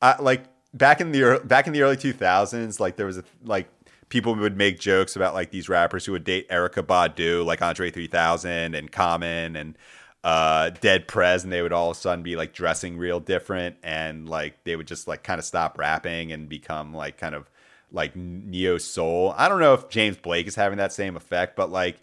[0.00, 3.68] I, like back in the back in the early 2000s, like there was a like
[4.08, 7.90] people would make jokes about like these rappers who would date Erykah Badu, like Andre
[7.90, 9.76] 3000 and Common and
[10.24, 13.76] uh, Dead Prez, and they would all of a sudden be like dressing real different,
[13.82, 17.48] and like they would just like kind of stop rapping and become like kind of
[17.92, 19.34] like neo soul.
[19.36, 21.98] I don't know if James Blake is having that same effect, but like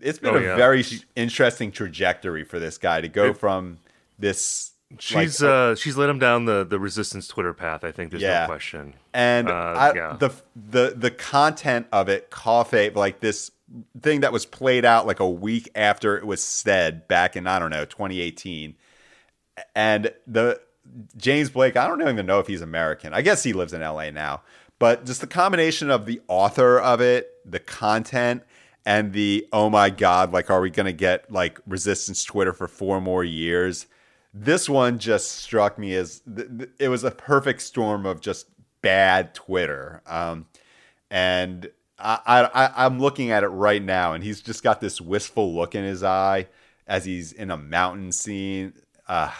[0.00, 0.56] it's been Oh, a yeah.
[0.56, 0.84] very
[1.16, 3.78] interesting trajectory for this guy to go It- from
[4.18, 4.71] this.
[4.98, 8.22] She's like, uh she's led him down the the resistance Twitter path, I think there's
[8.22, 8.40] Yeah.
[8.42, 8.94] no question.
[9.14, 10.16] and uh, I, yeah.
[10.18, 13.50] the the the content of it, coffee, like this
[14.00, 17.58] thing that was played out like a week after it was said back in I
[17.58, 18.74] don't know 2018,
[19.74, 20.60] and the
[21.16, 23.14] James Blake, I don't even know if he's American.
[23.14, 24.42] I guess he lives in LA now,
[24.78, 28.42] but just the combination of the author of it, the content,
[28.84, 33.00] and the oh my god, like are we gonna get like resistance Twitter for four
[33.00, 33.86] more years?
[34.34, 38.46] This one just struck me as th- th- it was a perfect storm of just
[38.80, 40.02] bad Twitter.
[40.06, 40.46] Um,
[41.10, 45.54] and I, I, I'm looking at it right now, and he's just got this wistful
[45.54, 46.48] look in his eye
[46.86, 48.72] as he's in a mountain scene.
[49.06, 49.30] Uh,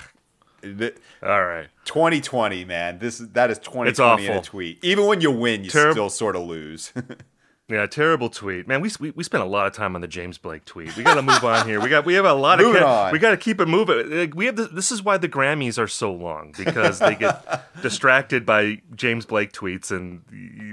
[1.22, 1.68] All right.
[1.86, 2.98] 2020, man.
[2.98, 4.78] This is that is 2020 It's in a tweet.
[4.84, 6.92] Even when you win, you Terri- still sort of lose.
[7.68, 8.80] Yeah, terrible tweet, man.
[8.80, 10.94] We, we we spent a lot of time on the James Blake tweet.
[10.96, 11.80] We got to move on here.
[11.80, 14.10] We got we have a lot of ca- we got to keep it moving.
[14.10, 17.64] Like, we have the, this is why the Grammys are so long because they get
[17.82, 20.22] distracted by James Blake tweets, and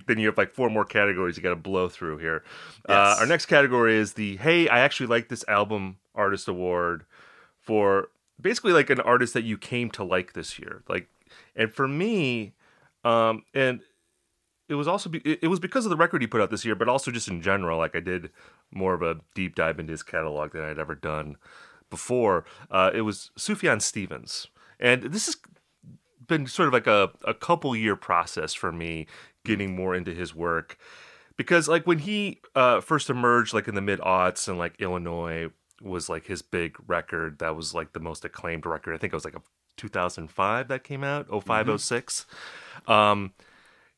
[0.08, 2.43] then you have like four more categories you got to blow through here.
[2.88, 7.06] Uh, our next category is the Hey, I actually like this album artist award
[7.62, 8.10] for
[8.41, 10.84] basically like an artist that you came to like this year.
[10.89, 11.08] Like,
[11.56, 12.54] and for me,
[13.04, 13.82] um, and
[14.69, 16.75] it was also be, it was because of the record he put out this year,
[16.75, 17.77] but also just in general.
[17.77, 18.29] Like I did
[18.71, 21.38] more of a deep dive into his catalog than I'd ever done
[21.89, 22.45] before.
[22.69, 24.47] Uh, it was Sufjan Stevens,
[24.79, 25.38] and this has
[26.27, 29.08] been sort of like a, a couple year process for me
[29.43, 30.77] getting more into his work
[31.36, 35.47] because like when he uh, first emerged like in the mid aughts and like Illinois
[35.82, 38.93] was like his big record that was like the most acclaimed record.
[38.93, 39.41] I think it was like a
[39.77, 42.25] 2005 that came out, 05, 06.
[42.88, 43.32] Um,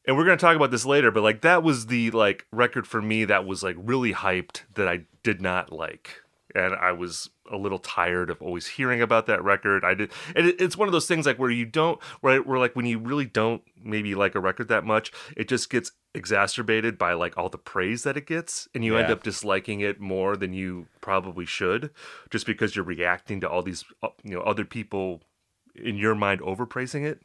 [0.05, 3.01] and we're gonna talk about this later, but like that was the like record for
[3.01, 6.21] me that was like really hyped that I did not like,
[6.55, 9.83] and I was a little tired of always hearing about that record.
[9.83, 12.59] I did, and it, it's one of those things like where you don't, where where
[12.59, 16.97] like when you really don't maybe like a record that much, it just gets exacerbated
[16.97, 20.35] by like all the praise that it gets, and you end up disliking it more
[20.35, 21.91] than you probably should,
[22.29, 25.21] just because you're reacting to all these uh, you know other people
[25.75, 27.21] in your mind overpraising it.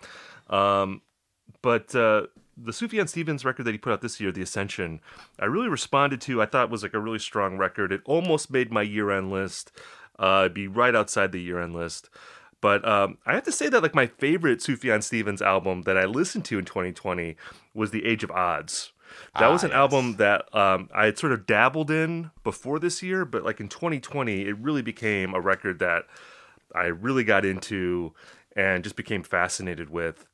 [0.53, 1.03] Um,
[1.63, 5.01] but uh, the Sufjan Stevens record that he put out this year, The Ascension,
[5.39, 6.41] I really responded to.
[6.41, 7.93] I thought was like a really strong record.
[7.93, 9.73] It almost made my year-end list.
[10.19, 12.09] Uh, be right outside the year-end list.
[12.63, 16.07] But um, I have to say that like my favorite Sufjan Stevens album that I
[16.07, 17.37] listened to in 2020
[17.75, 18.93] was The Age of Adz.
[19.35, 19.77] That Ah, was an yes.
[19.77, 23.69] album that um, I had sort of dabbled in before this year, but like in
[23.69, 26.05] 2020, it really became a record that
[26.75, 28.15] I really got into
[28.57, 30.27] and just became fascinated with,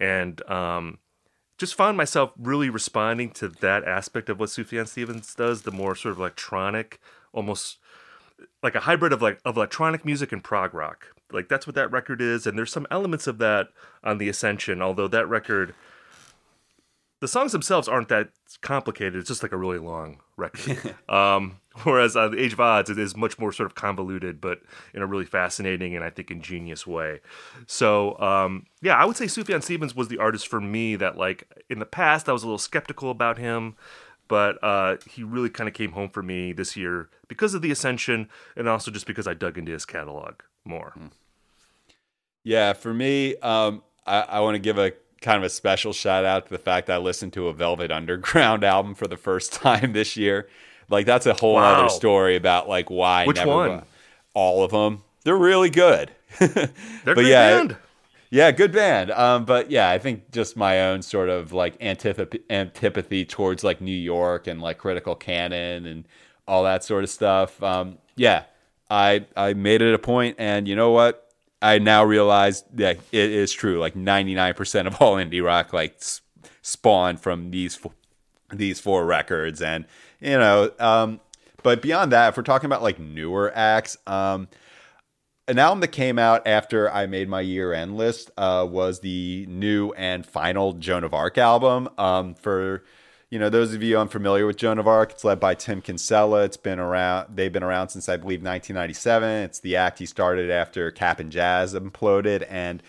[0.00, 0.98] and um,
[1.64, 5.94] just found myself really responding to that aspect of what Sufjan Stevens does, the more
[5.94, 7.00] sort of electronic,
[7.32, 7.78] almost
[8.62, 11.08] like a hybrid of like of electronic music and prog rock.
[11.32, 13.68] Like that's what that record is, and there's some elements of that
[14.02, 14.82] on the Ascension.
[14.82, 15.74] Although that record,
[17.20, 18.28] the songs themselves aren't that
[18.60, 19.16] complicated.
[19.16, 20.94] It's just like a really long record.
[21.08, 24.60] um, whereas on the Age of Adz, it is much more sort of convoluted, but
[24.92, 27.20] in a really fascinating and I think ingenious way.
[27.66, 31.48] So um, yeah, I would say Sufjan Stevens was the artist for me that like
[31.68, 33.74] in the past I was a little skeptical about him,
[34.28, 37.70] but uh, he really kind of came home for me this year because of the
[37.70, 40.34] Ascension, and also just because I dug into his catalog
[40.64, 40.92] more.
[40.94, 41.06] Hmm.
[42.42, 46.24] Yeah, for me, um, I, I want to give a kind of a special shout
[46.24, 49.92] out to the fact I listened to a Velvet Underground album for the first time
[49.92, 50.48] this year.
[50.88, 51.80] Like that's a whole Wow.
[51.80, 53.82] other story about like why Which never one?
[54.34, 55.02] all of them.
[55.24, 56.10] They're really good.
[56.38, 56.68] They're
[57.04, 57.76] But yeah, band.
[58.30, 59.10] Yeah, good band.
[59.12, 63.80] Um, but yeah, I think just my own sort of like antipathy, antipathy towards like
[63.80, 66.04] New York and like critical canon and
[66.48, 67.62] all that sort of stuff.
[67.62, 68.44] Um, yeah,
[68.90, 71.20] I I made it a point, and you know what?
[71.62, 73.78] I now realize that it is true.
[73.78, 75.96] Like ninety nine percent of all indie rock like
[76.60, 77.78] spawned from these
[78.52, 79.84] these four records, and
[80.20, 80.70] you know.
[80.78, 81.20] Um,
[81.62, 84.48] but beyond that, if we're talking about like newer acts, um,
[85.46, 89.46] an album that came out after I made my year end list uh, was the
[89.48, 91.88] new and final Joan of Arc album.
[91.98, 92.84] Um, for
[93.30, 96.44] you know those of you unfamiliar with Joan of Arc, it's led by Tim Kinsella.
[96.44, 99.28] It's been around; they've been around since I believe 1997.
[99.44, 102.82] It's the act he started after Cap'n Jazz imploded, and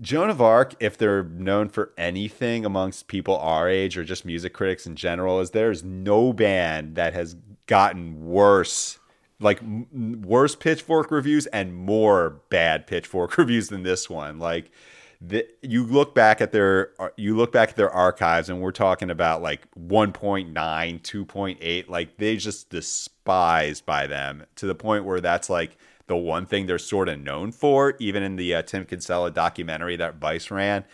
[0.00, 4.52] Joan of Arc, if they're known for anything amongst people our age or just music
[4.52, 8.98] critics in general, is there's no band that has gotten worse,
[9.38, 14.38] like m- worse pitchfork reviews and more bad pitchfork reviews than this one.
[14.38, 14.72] Like,
[15.20, 18.72] the, you look back at their uh, you look back at their archives and we're
[18.72, 25.20] talking about like 1.9 2.8 like they just despised by them to the point where
[25.20, 28.84] that's like the one thing they're sort of known for even in the uh, tim
[28.84, 30.84] kinsella documentary that vice ran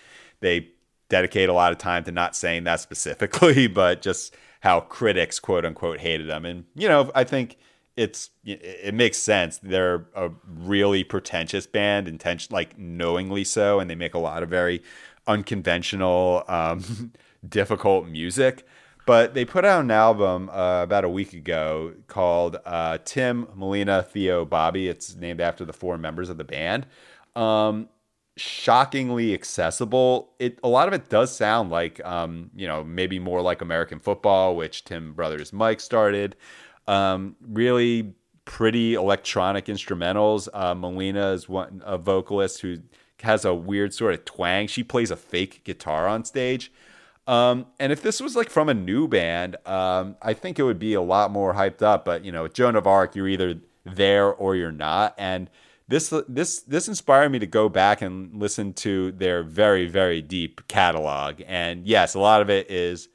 [0.40, 0.68] they
[1.08, 5.64] dedicate a lot of time to not saying that specifically but just how critics quote
[5.64, 7.56] unquote hated them and you know i think
[8.00, 9.58] it's it makes sense.
[9.58, 14.48] They're a really pretentious band, intention like knowingly so, and they make a lot of
[14.48, 14.82] very
[15.26, 17.12] unconventional, um,
[17.48, 18.66] difficult music.
[19.10, 24.04] But they put out an album uh, about a week ago called uh, Tim, Melina,
[24.04, 24.86] Theo, Bobby.
[24.86, 26.86] It's named after the four members of the band.
[27.34, 27.88] Um,
[28.36, 30.30] shockingly accessible.
[30.38, 33.98] It a lot of it does sound like um, you know maybe more like American
[33.98, 36.36] football, which Tim Brothers Mike started.
[36.86, 40.46] Um, really pretty electronic instrumentals.
[40.54, 42.76] Uh, Melina is one a vocalist who
[43.24, 44.68] has a weird sort of twang.
[44.68, 46.70] She plays a fake guitar on stage.
[47.26, 50.78] Um, and if this was like from a new band, um, I think it would
[50.78, 52.04] be a lot more hyped up.
[52.04, 55.14] But you know, with Joan of Arc, you're either there or you're not.
[55.16, 55.50] And
[55.88, 60.66] this this this inspired me to go back and listen to their very very deep
[60.68, 61.42] catalog.
[61.46, 63.08] And yes, a lot of it is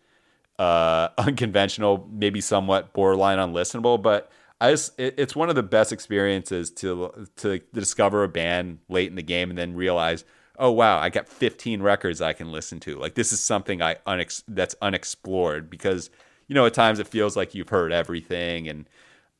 [0.60, 5.92] uh, unconventional, maybe somewhat borderline unlistenable, but I just it, it's one of the best
[5.92, 10.24] experiences to to discover a band late in the game and then realize,
[10.60, 12.98] oh wow, I got 15 records I can listen to.
[12.98, 16.10] Like this is something I unex- that's unexplored because
[16.48, 18.90] you know at times it feels like you've heard everything and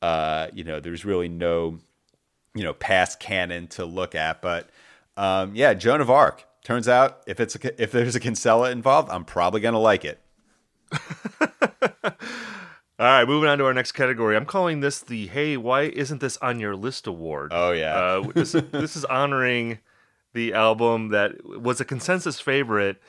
[0.02, 1.78] uh, you know there's really no
[2.54, 4.70] you know past canon to look at, but
[5.16, 6.44] um, yeah, Joan of Arc.
[6.64, 10.20] Turns out if it's a, if there's a Kinsella involved, I'm probably gonna like it.
[12.98, 14.36] All right, moving on to our next category.
[14.36, 17.52] I'm calling this the "Hey, why isn't this on your list?" award.
[17.54, 17.94] Oh, yeah.
[17.94, 19.78] uh, this this is honoring
[20.36, 23.00] the album that was a consensus favorite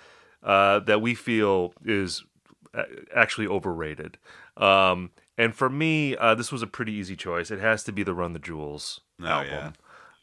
[0.43, 2.23] uh, that we feel is
[2.73, 4.17] uh, actually overrated.
[4.55, 7.51] Um, and for me, uh, this was a pretty easy choice.
[7.51, 9.73] It has to be the "Run the Jewels" album.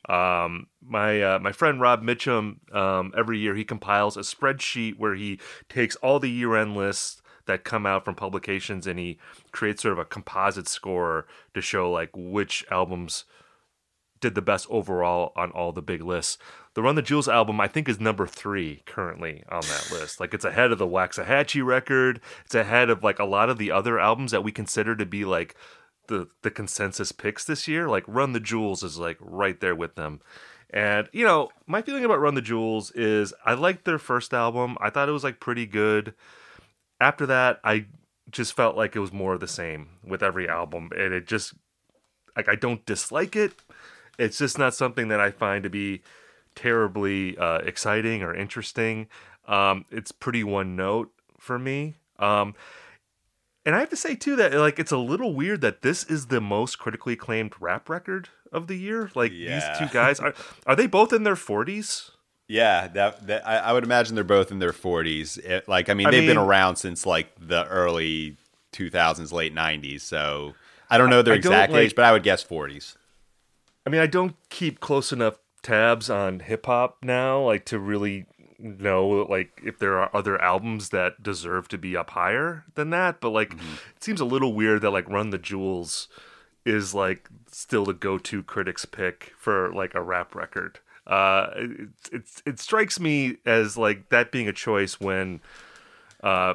[0.09, 5.15] Um, my uh, my friend Rob Mitchum, um, every year he compiles a spreadsheet where
[5.15, 5.39] he
[5.69, 9.19] takes all the year end lists that come out from publications and he
[9.53, 13.27] creates sort of a composite score to show like which albums
[14.21, 16.39] did the best overall on all the big lists.
[16.75, 20.19] The Run the Jewels album, I think, is number three currently on that list.
[20.19, 22.21] Like it's ahead of the Waxahatchee record.
[22.45, 25.25] It's ahead of like a lot of the other albums that we consider to be
[25.25, 25.55] like
[26.09, 27.89] the the consensus picks this year.
[27.89, 30.21] Like Run the Jewels is like right there with them.
[30.71, 34.77] And you know, my feeling about Run the Jewels is I liked their first album.
[34.81, 36.15] I thought it was like pretty good.
[37.01, 37.87] After that, I
[38.31, 41.55] just felt like it was more of the same with every album, and it just
[42.37, 43.53] like I don't dislike it.
[44.19, 46.03] It's just not something that I find to be
[46.55, 49.09] terribly uh, exciting or interesting.
[49.47, 51.97] Um, it's pretty one note for me.
[52.19, 52.55] Um,
[53.67, 56.27] and I have to say too that like it's a little weird that this is
[56.27, 59.11] the most critically acclaimed rap record of the year.
[59.15, 59.59] Like Yeah.
[59.71, 60.35] these two guys are
[60.67, 62.11] are they both in their forties?
[62.47, 65.67] Yeah, that, that I, I would imagine they're both in their 40s.
[65.67, 68.37] Like, I mean, I they've been around since like the early
[68.75, 70.03] 2000s, late 90s.
[70.03, 70.53] So
[70.91, 72.97] I don't know their I exact like- age, but I would guess 40s.
[73.87, 78.27] I mean, I don't keep close enough tabs on hip hop now, like to really
[78.61, 83.21] know like if there are other albums that deserve to be up higher than that,
[83.21, 83.75] but like Mm-hmm.
[83.97, 86.07] it seems a little weird that like Run the Jewels
[86.65, 90.79] is like still the go-to critics pick for like a rap record.
[91.07, 95.41] Uh, it, it it strikes me as like that being a choice when
[96.23, 96.55] uh,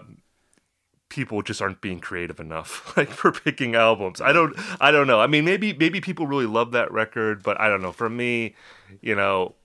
[1.10, 4.22] people just aren't being creative enough like for picking albums.
[4.22, 5.20] I don't I don't know.
[5.20, 7.92] I mean maybe maybe people really love that record, but I don't know.
[7.92, 8.56] For me,
[9.02, 9.56] you know,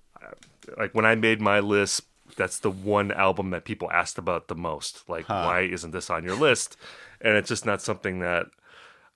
[0.76, 2.02] like when I made my list,
[2.36, 5.08] that's the one album that people asked about the most.
[5.08, 6.76] Like why isn't this on your list?
[7.20, 8.46] And it's just not something that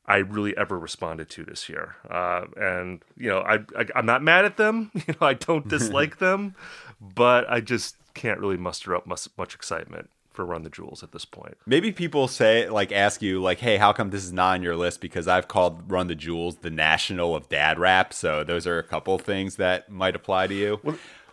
[0.07, 1.97] I really ever responded to this year.
[2.09, 4.91] Uh, and you know, I, I I'm not mad at them.
[5.07, 6.55] You know, I don't dislike them,
[7.01, 11.11] but I just can't really muster up much, much excitement for Run the Jewels at
[11.11, 11.57] this point.
[11.67, 14.77] Maybe people say like ask you like, "Hey, how come this is not on your
[14.77, 18.15] list?" Because I've called Run the Jewels the national of dad rap.
[18.15, 20.81] So those are a couple things that might apply to you.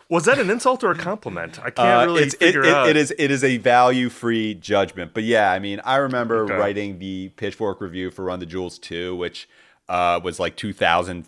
[0.08, 1.60] Was that an insult or a compliment?
[1.60, 2.88] I can't Uh, really it's, figure it- out.
[2.88, 5.12] it is it is a value free judgment.
[5.14, 6.54] But yeah, I mean, I remember Okay.
[6.56, 9.48] writing the Pitchfork review for Run the Jewels 2, which
[9.88, 11.26] uh, was like 2,000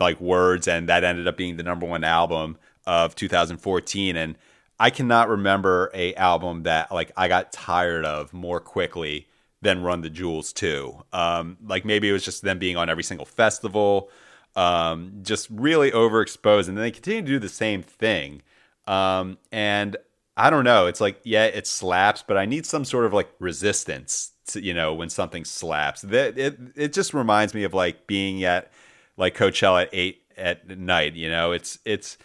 [0.00, 4.16] like words, and that ended up being the number one album of 2014.
[4.16, 4.34] And
[4.82, 9.28] I cannot remember a album that like I got tired of more quickly
[9.60, 11.04] than Run the Jewels 2.
[11.12, 14.10] Um, like maybe it was just them being on every single festival
[14.56, 18.42] um, just really overexposed, and then they continue to do the same thing.
[18.86, 19.96] Um, and
[20.36, 20.86] I don't know.
[20.86, 24.74] It's like, yeah, it slaps, but I need some sort of like resistance to, you
[24.74, 26.02] know, when something slaps.
[26.02, 28.70] That it it just reminds me of like being at
[29.16, 31.14] like Coachella at eight at night.
[31.14, 32.18] You know, it's it's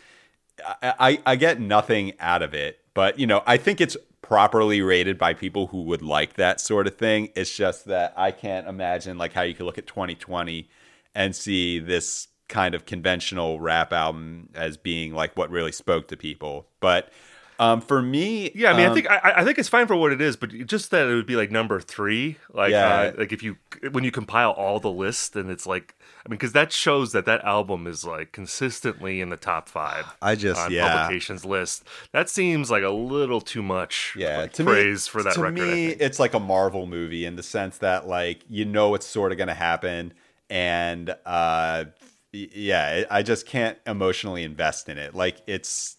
[0.66, 4.82] I, I I get nothing out of it, but you know, I think it's properly
[4.82, 7.30] rated by people who would like that sort of thing.
[7.36, 10.70] It's just that I can't imagine like how you could look at 2020
[11.16, 16.18] and see this kind of conventional rap album as being like what really spoke to
[16.18, 16.68] people.
[16.80, 17.12] But
[17.60, 19.96] um, for me, yeah, I mean, I um, think I, I think it's fine for
[19.96, 22.88] what it is, but just that it would be like number three, like Yeah.
[22.88, 23.58] uh, like if you
[23.92, 25.96] when you compile all the lists, and it's like
[26.28, 30.06] I mean, because that shows that that album is like consistently in the top five.
[30.22, 30.94] I just- on yeah.
[30.94, 31.86] publications list.
[32.12, 34.14] That seems like a little too much.
[34.18, 35.70] yeah, like, to praise me, for that to record.
[35.70, 39.32] Me, it's like a Marvel movie in the sense that like you know it's sort
[39.32, 40.14] of going to happen,
[40.50, 41.86] and uh,
[42.34, 45.16] yeah, I just can't emotionally invest in it.
[45.16, 45.96] Like it's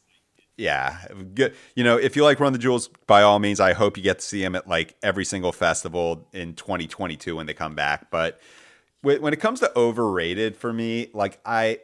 [0.59, 0.99] yeah,
[1.35, 1.55] good.
[1.75, 4.19] You know, if you like Run the Jewels, by all means, I hope you get
[4.19, 8.11] to see them at like every single festival in 2022 when they come back.
[8.11, 8.41] But
[9.03, 11.81] when it comes to overrated for me, like I,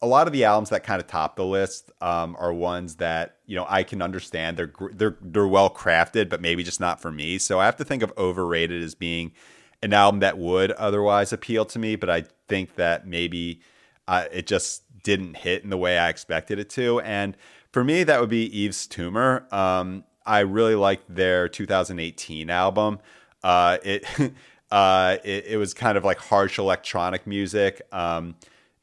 [0.00, 3.36] a lot of the albums that kind of top the list um, are ones that
[3.46, 4.56] you know I can understand.
[4.56, 7.38] They're they're they're well crafted, but maybe just not for me.
[7.38, 9.32] So I have to think of overrated as being
[9.82, 13.60] an album that would otherwise appeal to me, but I think that maybe
[14.06, 17.00] uh, it just didn't hit in the way I expected it to.
[17.00, 17.36] And
[17.72, 19.46] for me, that would be Yves Tumor.
[19.50, 23.00] Um, I really liked their 2018 album.
[23.42, 24.04] Uh, it,
[24.72, 28.34] uh, it it was kind of like harsh electronic music, um,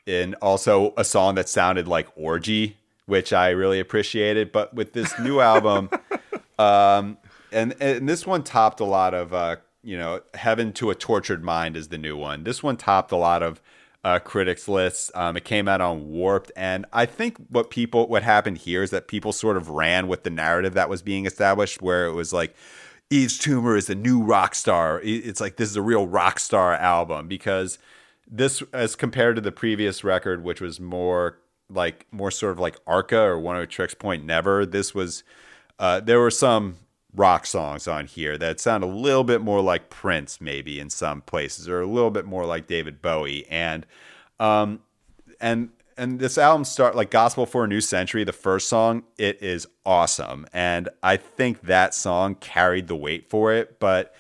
[0.05, 2.77] and also a song that sounded like orgy,
[3.07, 4.51] which I really appreciated.
[4.51, 5.89] But with this new album,
[6.59, 7.17] um,
[7.51, 11.43] and and this one topped a lot of uh, you know, Heaven to a Tortured
[11.43, 12.43] Mind is the new one.
[12.43, 13.61] This one topped a lot of
[14.03, 15.11] uh, critics lists.
[15.15, 18.91] Um, it came out on Warped, and I think what people what happened here is
[18.91, 22.31] that people sort of ran with the narrative that was being established, where it was
[22.31, 22.55] like.
[23.11, 25.01] Yves Tumor is the new rock star.
[25.03, 27.79] It's like this is a real rock star album because
[28.29, 31.39] this, as compared to the previous record, which was more
[31.71, 35.23] like more sort of like Arca or Oneohtrix Point Never, this was
[35.79, 36.77] uh, there were some
[37.15, 41.21] rock songs on here that sound a little bit more like Prince, maybe in some
[41.21, 43.87] places, or a little bit more like David Bowie, and
[44.39, 44.81] um,
[45.41, 45.69] and
[45.99, 48.23] and this album start like Gospel for a New Century.
[48.23, 53.53] The first song, it is awesome, and I think that song carried the weight for
[53.53, 53.79] it.
[53.79, 54.15] But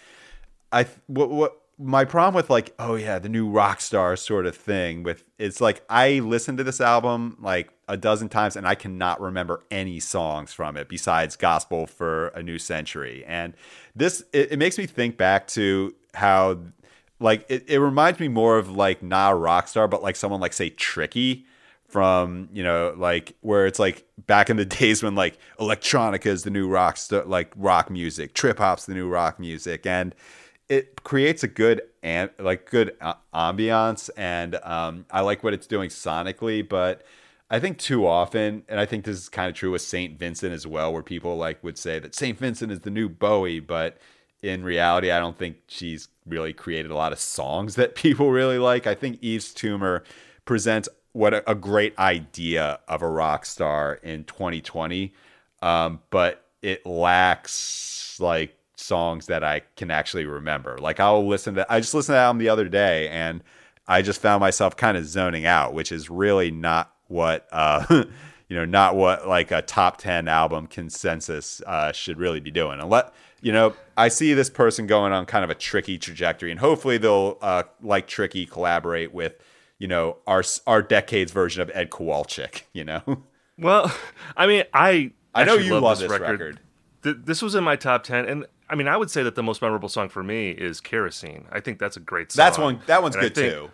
[0.71, 4.53] I what what my problem with like oh yeah the new rock star sort of
[4.53, 8.75] thing with it's like I listened to this album like a dozen times and I
[8.75, 13.53] cannot remember any songs from it besides Gospel for a New Century and
[13.95, 16.59] this it, it makes me think back to how
[17.21, 20.41] like it, it reminds me more of like not a rock star but like someone
[20.41, 21.45] like say Tricky
[21.89, 26.43] from you know like where it's like back in the days when like electronica is
[26.43, 30.15] the new rock st- like rock music trip hop's the new rock music and
[30.69, 32.95] it creates a good and like good
[33.33, 37.03] ambiance and um, i like what it's doing sonically but
[37.49, 40.53] i think too often and i think this is kind of true with saint vincent
[40.53, 43.97] as well where people like would say that saint vincent is the new bowie but
[44.41, 48.57] in reality i don't think she's really created a lot of songs that people really
[48.57, 48.87] like.
[48.87, 50.03] I think yves tumor
[50.45, 55.13] presents what a, great idea of a rock star in 2020
[55.61, 60.77] um, but it lacks like songs that I can actually remember.
[60.77, 63.43] Like I'll listen to I just listened to that album the other day and
[63.87, 67.85] I just found myself kind of zoning out, which is really not what uh
[68.49, 72.79] you know, not what like a top 10 album consensus uh should really be doing.
[72.79, 76.51] And let you know, I see this person going on kind of a tricky trajectory
[76.51, 79.35] and hopefully they'll uh like tricky collaborate with
[79.79, 83.01] you know our our decades version of Ed Kowalczyk, you know.
[83.61, 83.93] Well,
[84.37, 86.61] I mean, I I know you love, this, this record.
[87.03, 89.43] Th- this was in my top ten, and I mean, I would say that the
[89.43, 92.37] most memorable song for me is "Kerosene." I think that's a great song.
[92.45, 92.79] That's one.
[92.85, 93.69] That one's And good think- too.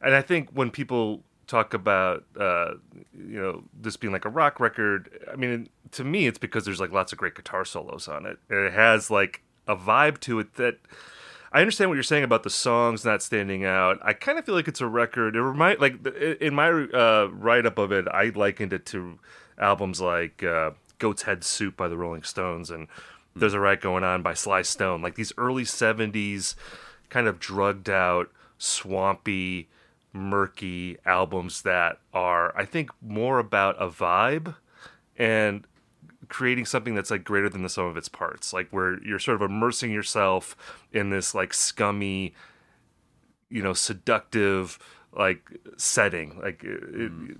[0.00, 2.76] And I think when people talk about, uh,
[3.14, 6.80] you know, this being like a rock record, I mean, to me, it's because there's
[6.80, 8.38] like lots of great guitar solos on it.
[8.48, 10.78] And it has like a vibe to it that
[11.52, 13.98] I understand what you're saying about the songs not standing out.
[14.02, 15.36] I kind of feel like it's a record.
[15.36, 16.04] It remind like
[16.40, 19.18] in my uh, write up of it, I likened it to
[19.58, 22.88] albums like uh, "Goat's Head Soup" by the Rolling Stones and
[23.34, 25.02] "There's a Riot Going On" by Sly Stone.
[25.02, 26.54] Like these early '70s
[27.08, 29.68] kind of drugged out, swampy,
[30.12, 34.56] murky albums that are, I think, more about a vibe
[35.16, 35.66] and
[36.28, 39.40] creating something that's like greater than the sum of its parts like where you're sort
[39.40, 40.56] of immersing yourself
[40.92, 42.34] in this like scummy
[43.48, 44.78] you know seductive
[45.12, 47.36] like setting like it, it- mm.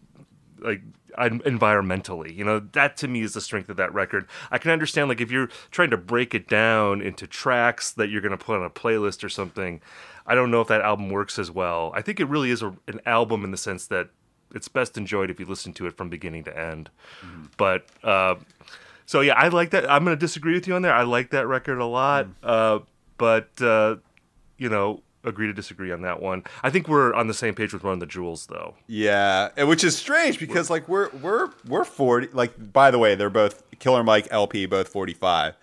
[0.61, 0.83] like
[1.19, 2.61] environmentally you know?
[2.61, 4.27] That to me is the strength of that record.
[4.51, 8.21] I can understand like if you're trying to break it down into tracks that you're
[8.21, 9.81] going to put on a playlist or something
[10.27, 11.93] i don't know if that album works as well.
[11.95, 14.11] I think it really is a, an album in the sense that
[14.55, 16.91] it's best enjoyed if you listen to it from beginning to end
[17.57, 18.35] but uh
[19.09, 19.89] so yeah, I like that.
[19.89, 20.93] I'm going to disagree with you on there.
[20.93, 22.81] I like that record a lot, uh,
[23.19, 23.97] but uh,
[24.59, 26.43] you know, agree to disagree on that one.
[26.65, 28.75] I think we're on the same page with Run the Jewels, though.
[28.89, 32.27] Yeah, which is strange because like we're we're we're forty.
[32.33, 35.55] Like by the way, they're both Killer Mike El-P, both forty five.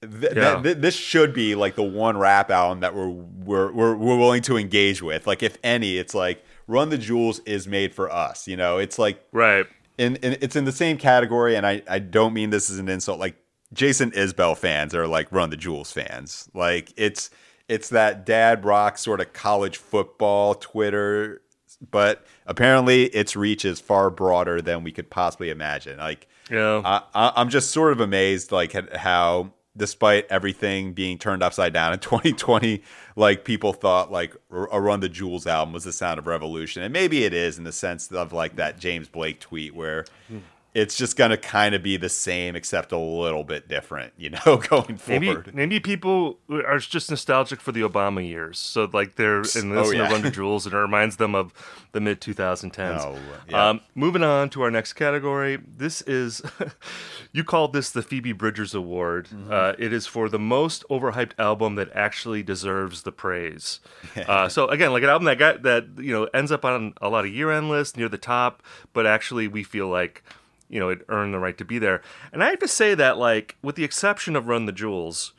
[0.00, 0.52] Th- Yeah.
[0.54, 4.16] th- th- this should be like the one rap album that we're, we're we're we're
[4.16, 5.26] willing to engage with.
[5.26, 8.46] Like if any, it's like Run the Jewels is made for us.
[8.46, 9.66] You know, it's like Right.
[9.98, 12.88] in, in it's in the same category, and I I don't mean this as an
[12.88, 13.18] insult.
[13.18, 13.34] Like
[13.72, 16.48] Jason Isbell fans are like Run the Jewels fans.
[16.54, 17.30] Like it's
[17.68, 21.42] it's that dad rock sort of college football Twitter,
[21.90, 25.98] but apparently its reach is far broader than we could possibly imagine.
[25.98, 26.80] Like Yeah.
[26.84, 31.72] I, I, I'm just sort of amazed, like at how despite everything being turned upside
[31.72, 32.82] down in 2020,
[33.16, 36.92] like people thought like a Run the Jewels album was the sound of revolution, and
[36.92, 40.04] maybe it is in the sense of like that James Blake tweet where.
[40.28, 40.38] Hmm.
[40.74, 44.56] It's just gonna kind of be the same, except a little bit different, you know,
[44.68, 45.54] going Maybe forward.
[45.54, 49.96] maybe people are just nostalgic for the Obama years, so like they're and Oh, listen
[49.96, 50.06] yeah.
[50.08, 51.52] to Run the Jewels, and it reminds them of
[51.92, 53.00] the mid 2010s.
[53.00, 53.68] Oh, yeah.
[53.70, 55.58] um, moving on to our next category.
[55.76, 56.42] This is
[57.32, 59.28] you called this the Phoebe Bridgers Award.
[59.28, 59.50] Mm-hmm.
[59.52, 63.80] Uh, it is for the most overhyped album that actually deserves the praise.
[64.16, 67.08] uh, so again, like an album that got that you know ends up on a
[67.08, 68.62] lot of year end lists near the top,
[68.92, 70.22] but actually we feel like
[70.68, 72.02] you know it earned the right to be there.
[72.32, 75.32] And I have to say that like with the exception of Run the Jewels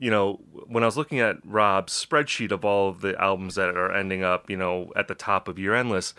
[0.00, 3.68] you know, when I was looking at Rob's spreadsheet of all of the albums that
[3.68, 6.14] are ending up, you know, at the top of your end list,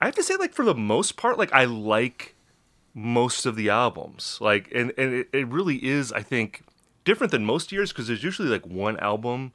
[0.00, 2.36] I have to say, like, for the most part, like, I like
[2.94, 4.38] most of the albums.
[4.40, 6.62] Like, and, and it, it really is, I think,
[7.04, 9.52] different than most years because there's usually like one album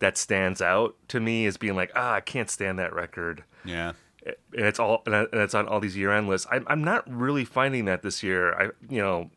[0.00, 3.92] that stands out to me as being like, ah, I can't stand that record Yeah.
[4.24, 6.46] And it's all and it's on all these year end lists.
[6.50, 8.54] I'm I'm not really finding that this year.
[8.54, 9.30] I you know,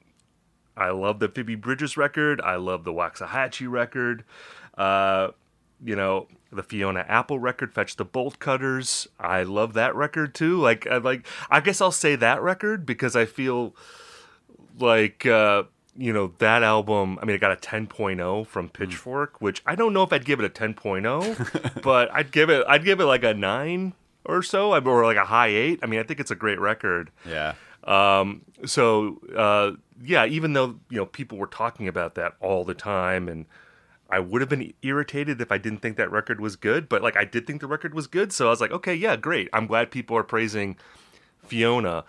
[0.75, 2.39] I love the Phoebe Bridgers record.
[2.41, 4.23] I love the Waxahatchee record.
[4.77, 5.29] Uh,
[5.83, 9.07] you know, the Fiona Apple record, Fetch the Bolt Cutters.
[9.19, 10.59] I love that record too.
[10.59, 13.75] Like I like I guess I'll say that record because I feel
[14.79, 15.63] like uh
[15.97, 19.93] you know that album i mean it got a 10.0 from pitchfork which i don't
[19.93, 23.23] know if i'd give it a 10.0 but i'd give it i'd give it like
[23.23, 23.93] a 9
[24.27, 27.09] or so or like a high 8 i mean i think it's a great record
[27.25, 27.53] Yeah.
[27.83, 29.71] um, so uh,
[30.03, 33.45] yeah, even though you know people were talking about that all the time, and
[34.11, 37.17] I would have been irritated if I didn't think that record was good, but like
[37.17, 39.49] I did think the record was good, so I was like, okay, yeah, great.
[39.53, 40.77] I'm glad people are praising
[41.45, 42.03] Fiona.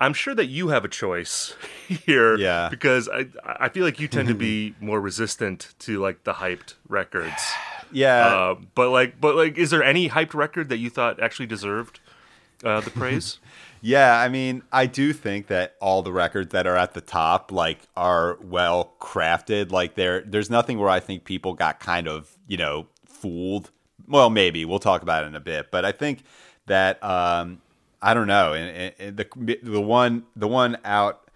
[0.00, 1.54] I'm sure that you have a choice
[1.88, 2.68] here, Yeah.
[2.70, 6.74] because I I feel like you tend to be more resistant to like the hyped
[6.88, 7.42] records.
[7.92, 8.26] Yeah.
[8.26, 12.00] Uh, but like, but like, is there any hyped record that you thought actually deserved
[12.64, 13.38] uh, the praise?
[13.80, 17.52] Yeah, I mean, I do think that all the records that are at the top
[17.52, 19.70] like are well crafted.
[19.70, 23.70] Like there there's nothing where I think people got kind of, you know, fooled.
[24.08, 26.24] Well, maybe we'll talk about it in a bit, but I think
[26.66, 27.60] that um
[28.02, 31.30] I don't know, and, and- and the the one the one out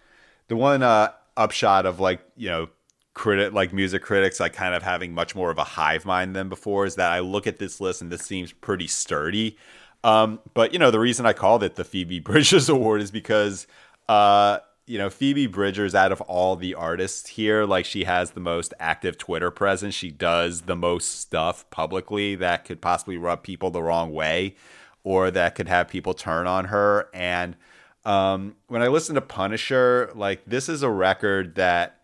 [0.48, 2.68] the one uh, upshot of like you know
[3.14, 6.48] critic like music critics like kind of having much more of a hive mind than
[6.48, 9.58] before is that I look at this list and this seems pretty sturdy.
[10.04, 13.66] Um, but you know the reason I called it the Phoebe Bridgers Award is because
[14.08, 18.40] uh, you know Phoebe Bridgers out of all the artists here, like she has the
[18.40, 19.94] most active Twitter presence.
[19.94, 24.56] She does the most stuff publicly that could possibly rub people the wrong way,
[25.04, 27.08] or that could have people turn on her.
[27.14, 27.56] And
[28.04, 32.01] um, when I listen to Punisher, like this is a record that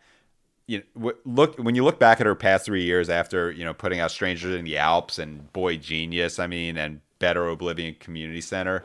[0.68, 3.74] you know, look when you look back at her past three years after you know
[3.74, 8.84] putting out Strangers in the Alps and boygenius, I mean, and Better Oblivion Community Center,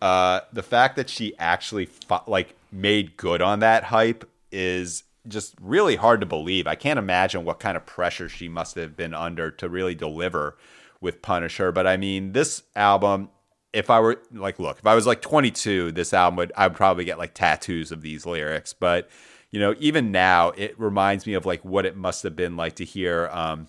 [0.00, 1.88] uh, the fact that she actually
[2.26, 6.66] like made good on that hype is just really hard to believe.
[6.66, 10.58] I can't imagine what kind of pressure she must have been under to really deliver
[11.00, 11.72] with Punisher.
[11.72, 13.30] But I mean, this album,
[13.72, 16.76] if I were like, look, if I was like 22, this album would I would
[16.76, 19.08] probably get like tattoos of these lyrics, but
[19.54, 22.74] you know, even now, it reminds me of like what it must have been like
[22.74, 23.68] to hear, um,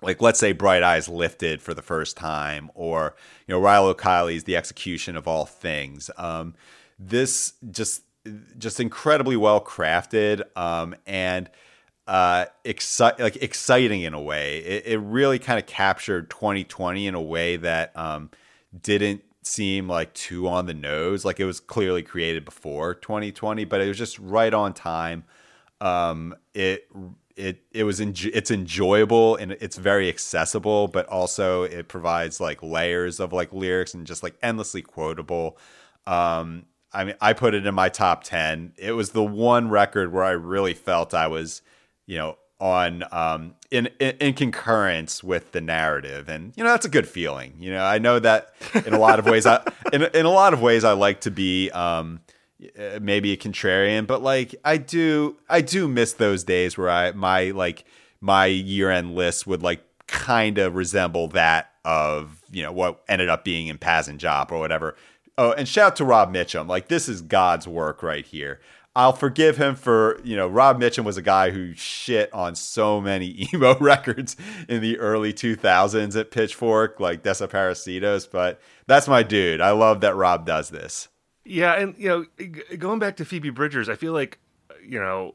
[0.00, 3.16] like let's say Bright Eyes lifted for the first time, or
[3.48, 6.12] you know, Rilo Kiley's The Execution of All Things.
[6.16, 6.54] Um,
[6.96, 8.02] this just
[8.56, 11.50] just incredibly well crafted um, and
[12.06, 14.58] uh, exci- like exciting in a way.
[14.58, 18.30] It, it really kind of captured 2020 in a way that um,
[18.80, 21.24] didn't seem like too on the nose.
[21.24, 25.24] Like it was clearly created before 2020, but it was just right on time.
[25.80, 26.88] Um, it
[27.36, 32.62] it it was enjo- it's enjoyable and it's very accessible, but also it provides like
[32.62, 35.58] layers of like lyrics and just like endlessly quotable.
[36.06, 38.72] Um, I mean, I put it in my top ten.
[38.76, 41.62] It was the one record where I really felt I was,
[42.06, 46.86] you know, on um, in, in, in concurrence with the narrative, and you know that's
[46.86, 47.54] a good feeling.
[47.58, 48.54] You know, I know that
[48.86, 51.30] in a lot of ways, I in in a lot of ways I like to
[51.30, 52.20] be um,
[52.78, 57.12] uh, maybe a contrarian, but like I do I do miss those days where I
[57.12, 57.84] my like
[58.20, 63.28] my year end list would like kind of resemble that of you know what ended
[63.28, 64.96] up being in Pazz and Jop or whatever.
[65.38, 66.68] Oh, and shout out to Rob Mitchum.
[66.68, 68.60] Like this is God's work right here.
[68.96, 73.00] I'll forgive him for, you know, Rob Mitchum was a guy who shit on so
[73.00, 74.36] many emo records
[74.68, 79.60] in the early 2000s at Pitchfork, like Desaparecidos, but that's my dude.
[79.60, 81.08] I love that Rob does this.
[81.44, 84.38] Yeah, and, you know, going back to Phoebe Bridgers, I feel like,
[84.84, 85.34] you know,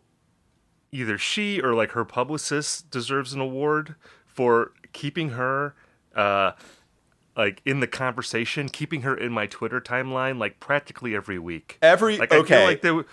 [0.91, 3.95] either she or like her publicist deserves an award
[4.25, 5.75] for keeping her
[6.15, 6.51] uh
[7.35, 11.77] like in the conversation, keeping her in my Twitter timeline like practically every week.
[11.81, 12.55] Every like, okay.
[12.55, 13.05] I feel like there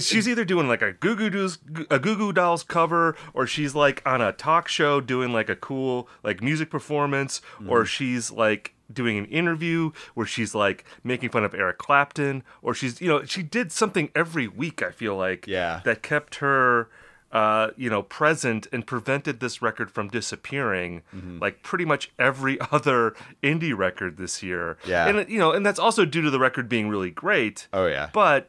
[0.00, 1.58] she's either doing like a Goo Goo Dolls,
[1.90, 5.56] a Goo Goo Dolls cover, or she's like on a talk show doing like a
[5.56, 7.68] cool like music performance, mm.
[7.68, 12.74] or she's like doing an interview where she's like making fun of Eric Clapton, or
[12.74, 14.82] she's you know she did something every week.
[14.82, 16.88] I feel like yeah that kept her.
[17.30, 21.38] Uh, you know, present and prevented this record from disappearing, mm-hmm.
[21.40, 24.78] like pretty much every other indie record this year.
[24.86, 27.68] Yeah, and you know, and that's also due to the record being really great.
[27.70, 28.48] Oh yeah, but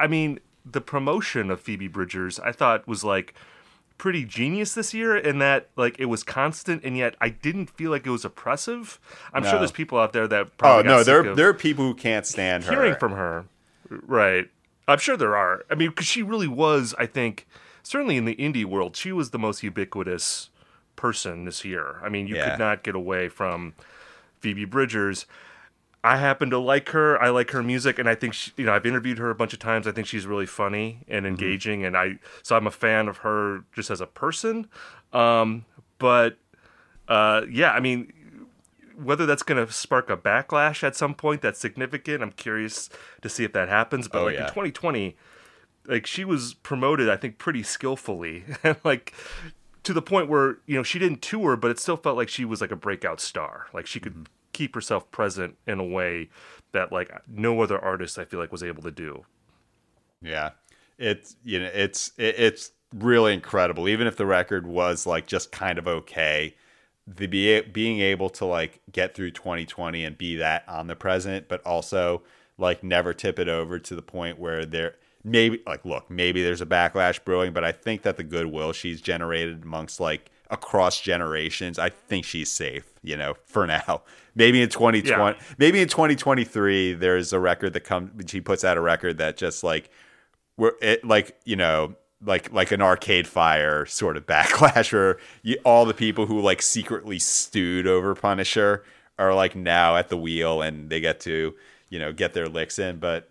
[0.00, 0.40] I mean,
[0.72, 3.34] the promotion of Phoebe Bridgers, I thought was like
[3.98, 7.90] pretty genius this year in that like it was constant and yet I didn't feel
[7.90, 9.00] like it was oppressive.
[9.32, 9.50] I'm no.
[9.50, 11.94] sure there's people out there that oh, probably Oh no, there there are people who
[11.94, 12.84] can't stand hearing her.
[12.84, 13.44] Hearing from her.
[13.90, 14.48] Right.
[14.86, 15.64] I'm sure there are.
[15.70, 17.46] I mean, cuz she really was, I think,
[17.82, 20.50] certainly in the indie world, she was the most ubiquitous
[20.96, 22.00] person this year.
[22.02, 22.50] I mean, you yeah.
[22.50, 23.74] could not get away from
[24.40, 25.26] Phoebe Bridgers.
[26.04, 27.20] I happen to like her.
[27.20, 29.52] I like her music, and I think she, you know I've interviewed her a bunch
[29.52, 29.86] of times.
[29.86, 31.26] I think she's really funny and mm-hmm.
[31.26, 31.86] engaging, mm-hmm.
[31.86, 34.68] and I so I'm a fan of her just as a person.
[35.12, 35.64] Um,
[35.98, 36.38] but
[37.08, 38.12] uh, yeah, I mean,
[38.96, 42.90] whether that's going to spark a backlash at some point that's significant, I'm curious
[43.22, 44.08] to see if that happens.
[44.08, 44.42] But oh, like yeah.
[44.42, 45.16] in 2020,
[45.86, 49.14] like she was promoted, I think, pretty skillfully, and like
[49.84, 52.44] to the point where you know she didn't tour, but it still felt like she
[52.44, 53.66] was like a breakout star.
[53.72, 54.28] Like she could.
[54.58, 56.30] Keep herself present in a way
[56.72, 59.24] that like no other artist I feel like was able to do.
[60.20, 60.50] Yeah.
[60.98, 65.52] It's you know it's it, it's really incredible even if the record was like just
[65.52, 66.56] kind of okay
[67.06, 71.46] the be, being able to like get through 2020 and be that on the present
[71.46, 72.20] but also
[72.56, 76.62] like never tip it over to the point where there maybe like look maybe there's
[76.62, 81.78] a backlash brewing but i think that the goodwill she's generated amongst like across generations,
[81.78, 84.02] I think she's safe, you know, for now.
[84.34, 85.44] Maybe in 2020, yeah.
[85.58, 89.64] maybe in 2023, there's a record that comes, she puts out a record that just
[89.64, 89.90] like,
[90.56, 95.56] we're it, like, you know, like like an arcade fire sort of backlash where you,
[95.64, 98.84] all the people who like secretly stewed over Punisher
[99.18, 101.56] are like now at the wheel and they get to,
[101.88, 102.98] you know, get their licks in.
[102.98, 103.28] But,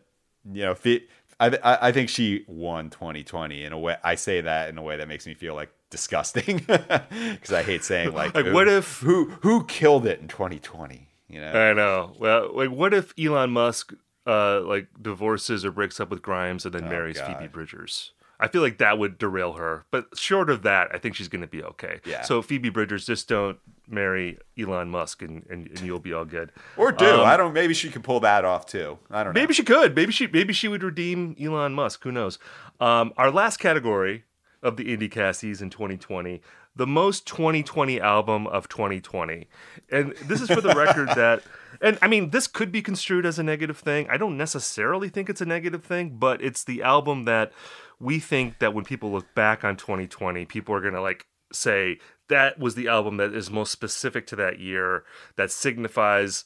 [0.52, 1.08] you know, it,
[1.40, 3.96] I, I think she won 2020 in a way.
[4.04, 7.84] I say that in a way that makes me feel like disgusting because I hate
[7.84, 11.08] saying like, like what if who who killed it in 2020?
[11.30, 12.14] You know, I know.
[12.20, 13.94] Well, like what if Elon Musk
[14.26, 17.38] uh like divorces or breaks up with Grimes and then Oh, marries God.
[17.38, 18.12] Phoebe Bridgers?
[18.40, 19.86] I feel like that would derail her.
[19.90, 22.02] But short of that, I think she's going to be okay.
[22.06, 22.22] Yeah.
[22.22, 23.58] So Phoebe Bridgers, just don't
[23.88, 26.52] marry Elon Musk and, and, and you'll be all good.
[26.78, 27.52] or do Um, I don't?
[27.52, 29.00] Maybe she could pull that off too.
[29.10, 29.40] I don't know.
[29.42, 29.96] Maybe she could.
[29.96, 32.04] Maybe she maybe she would redeem Elon Musk.
[32.04, 32.38] Who knows?
[32.80, 34.24] Um, our last category
[34.68, 36.42] of the Indie Casties in 2020,
[36.76, 39.48] the most 2020 album of 2020,
[39.90, 41.42] and this is for the record that.
[41.82, 44.08] And I mean, this could be construed as a negative thing.
[44.10, 47.54] I don't necessarily think it's a negative thing, but it's the album that
[48.00, 52.60] we think that when people look back on 2020, people are gonna like say that
[52.60, 55.06] was the album that is most specific to that year,
[55.38, 56.44] that signifies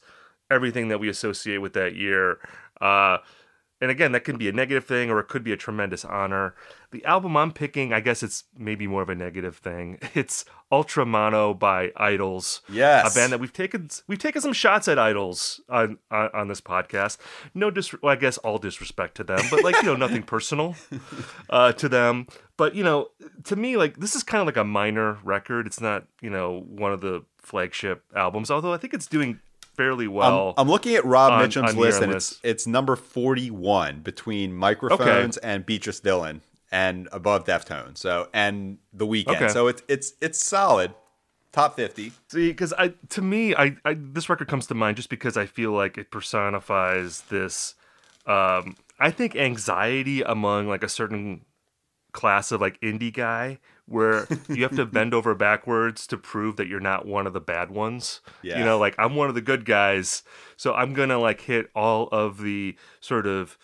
[0.50, 2.38] everything that we associate with that year.
[2.80, 3.18] Uh,
[3.82, 6.54] and again, that can be a negative thing or it could be a tremendous honor.
[6.92, 9.98] The album I'm picking, I guess it's maybe more of a negative thing.
[10.14, 12.60] It's Ultra Mono by Idles.
[12.70, 13.10] Yes.
[13.10, 16.60] A band that we've taken we've taken some shots at Idles on on, on this
[16.60, 17.16] podcast.
[17.54, 20.76] No dis well, I guess all disrespect to them, but like, you know, nothing personal
[21.50, 22.26] uh, to them.
[22.58, 23.08] But, you know,
[23.44, 25.66] to me, like this is kind of like a minor record.
[25.66, 29.40] It's not, you know, one of the flagship albums, although I think it's doing
[29.76, 30.54] fairly well.
[30.56, 32.32] I'm, I'm looking at Rob on- Mitchum's on list, and list.
[32.32, 36.42] it's it's number 41 between microphones and Beatrice Dillon,
[36.72, 37.98] and above Deftones.
[37.98, 39.36] So and the Weeknd.
[39.36, 39.48] Okay.
[39.48, 40.94] So it's it's it's solid,
[41.52, 42.12] top 50.
[42.28, 45.46] See, because I, to me, I, I, this record comes to mind just because I
[45.46, 47.74] feel like it personifies this.
[48.26, 51.44] Um, I think anxiety among like a certain
[52.12, 56.68] class of like indie guy, where you have to bend over backwards to prove that
[56.68, 58.20] you're not one of the bad ones.
[58.42, 58.58] Yeah.
[58.58, 60.22] You know, like I'm one of the good guys,
[60.56, 63.58] so I'm gonna like hit all of the sort of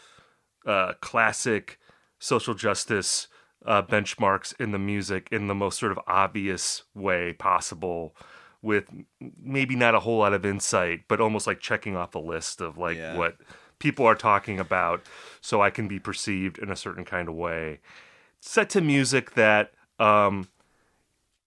[0.67, 1.78] uh, classic
[2.19, 3.29] social justice
[3.67, 8.15] uh, benchmarks in the music in the most sort of obvious way possible
[8.63, 8.85] with
[9.43, 12.79] maybe not a whole lot of insight but almost like checking off a list of
[12.79, 13.17] like Yeah.
[13.17, 13.37] what
[13.79, 15.03] people are talking about
[15.41, 17.81] so i can be perceived in a certain kind of way
[18.41, 20.49] set to music that um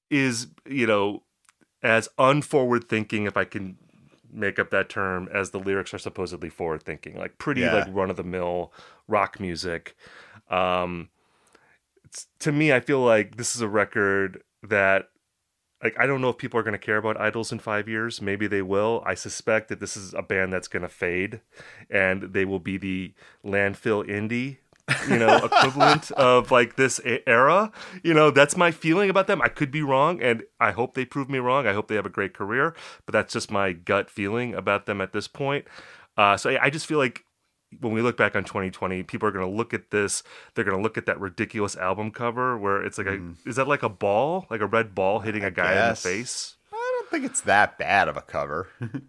[0.09, 1.23] is you know
[1.83, 3.77] as unforward thinking if i can
[4.33, 7.73] make up that term as the lyrics are supposedly forward thinking like pretty Yeah.
[7.73, 8.71] like run of the mill
[9.07, 9.95] rock music
[10.51, 11.09] um
[12.03, 15.09] it's, to me i feel like this is a record that
[15.83, 18.21] like i don't know if people are going to care about idles in five years.
[18.21, 19.03] Maybe they will.
[19.05, 21.41] I suspect that this is a band that's going to fade
[21.89, 23.13] and they will be the
[23.45, 24.57] landfill indie
[25.07, 27.71] you know equivalent of like this era.
[28.03, 29.41] You know that's my feeling about them.
[29.41, 31.65] I could be wrong and i hope they prove me wrong.
[31.67, 32.75] I hope they have a great career
[33.05, 35.65] but that's just my gut feeling about them at this point.
[36.17, 37.23] Uh, so I, I just feel like
[37.79, 40.75] when we look back on 2020 people are going to look at this they're going
[40.75, 43.89] to look at that ridiculous album cover where it's like a is that like a
[43.89, 47.41] ball like a red ball hitting a guy in the face I don't think it's
[47.41, 48.67] that bad of a cover.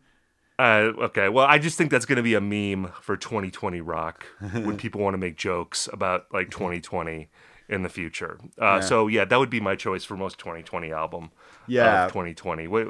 [0.58, 4.26] Uh, okay, well, I just think that's going to be a meme for 2020 rock
[4.38, 7.28] when people want to make jokes about like 2020
[7.68, 8.38] in the future.
[8.58, 11.30] Uh, So yeah, that would be my choice for most 2020 album.
[11.66, 12.04] Yeah.
[12.04, 12.68] of 2020.
[12.68, 12.86] Wait,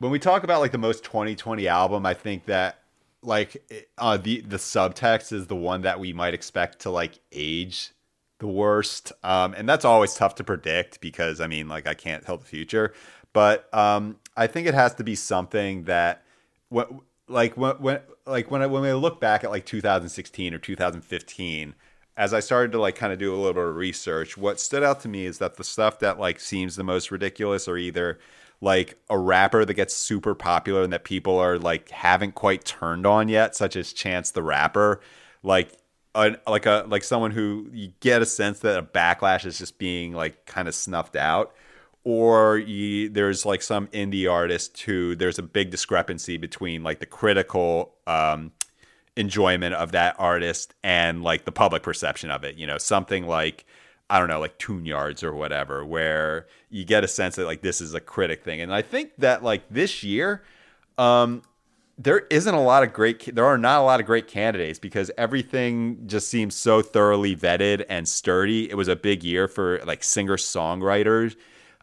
[0.00, 2.82] when we talk about like the most 2020 album, I think that
[3.26, 7.90] like uh, the the subtext is the one that we might expect to like age
[8.38, 12.24] the worst, um, and that's always tough to predict because I mean, like I can't
[12.24, 12.94] tell the future,
[13.32, 16.24] but um, I think it has to be something that
[16.68, 16.90] what
[17.28, 21.74] like when when like when I, when we look back at like 2016 or 2015
[22.16, 24.82] as I started to like kind of do a little bit of research, what stood
[24.82, 28.18] out to me is that the stuff that like seems the most ridiculous are either
[28.60, 33.06] like a rapper that gets super popular and that people are like haven't quite turned
[33.06, 35.00] on yet, such as Chance the Rapper,
[35.42, 35.78] like
[36.14, 39.78] a, like a like someone who you get a sense that a backlash is just
[39.78, 41.54] being like kind of snuffed out,
[42.04, 47.06] or you, there's like some indie artist who there's a big discrepancy between like the
[47.06, 48.52] critical um,
[49.16, 52.56] enjoyment of that artist and like the public perception of it.
[52.56, 53.66] You know, something like
[54.08, 57.62] I don't know, like Tune Yards or whatever, where you get a sense that like
[57.62, 58.60] this is a critic thing.
[58.60, 60.44] And I think that like this year,
[60.96, 61.42] um,
[61.98, 65.10] there isn't a lot of great there are not a lot of great candidates because
[65.16, 68.70] everything just seems so thoroughly vetted and sturdy.
[68.70, 71.36] It was a big year for like singer songwriters,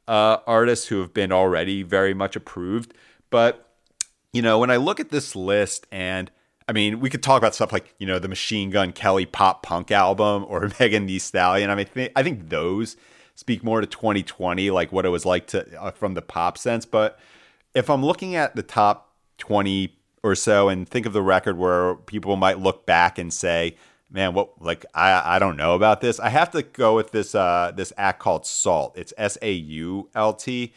[0.08, 2.94] uh, artists who have been already very much approved.
[3.32, 3.70] But
[4.32, 6.32] you know, when I look at this list and
[6.68, 9.64] I mean, we could talk about stuff like, you know, the Machine Gun Kelly pop
[9.64, 11.70] punk album or Megan Thee Stallion.
[11.70, 12.96] I mean, th- I think those
[13.36, 16.86] speak more to 2020, like what it was like to uh, from the pop sense.
[16.86, 17.20] But
[17.74, 21.96] if I'm looking at the top 20 or so and think of the record where
[21.96, 23.76] people might look back and say,
[24.10, 26.20] man, what like I I don't know about this.
[26.20, 28.98] I have to go with this uh this act called SAULT.
[28.98, 30.74] It's S A U L T.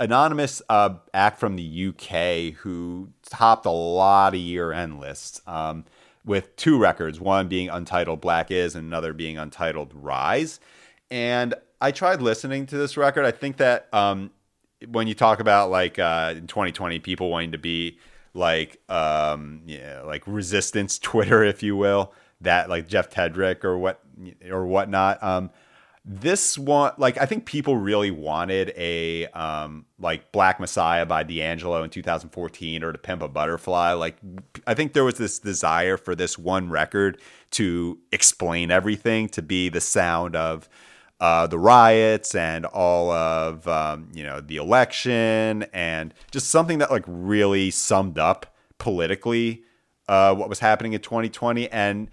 [0.00, 5.84] Anonymous uh, act from the UK who topped a lot of year end lists um,
[6.24, 10.60] with two records, one being untitled Black Is and another being untitled Rise.
[11.10, 13.24] And I tried listening to this record.
[13.24, 14.30] I think that um,
[14.88, 17.98] when you talk about like uh, in 2020, people wanting to be
[18.34, 24.00] like um, yeah, like resistance Twitter, if you will, that like Jeff Tiedrich or what
[24.50, 25.22] or whatnot.
[25.22, 25.50] Um,
[26.04, 31.82] this one, like I think people really wanted a um, like Black Messiah by D'Angelo
[31.84, 33.92] in 2014 or To Pimp a Butterfly.
[33.92, 34.16] Like
[34.66, 37.20] I think there was this desire for this one record
[37.52, 40.68] to explain everything, to be the sound of
[41.20, 46.90] uh, the riots and all of um, you know the election and just something that
[46.90, 49.62] like really summed up politically
[50.08, 52.10] uh, what was happening in 2020 and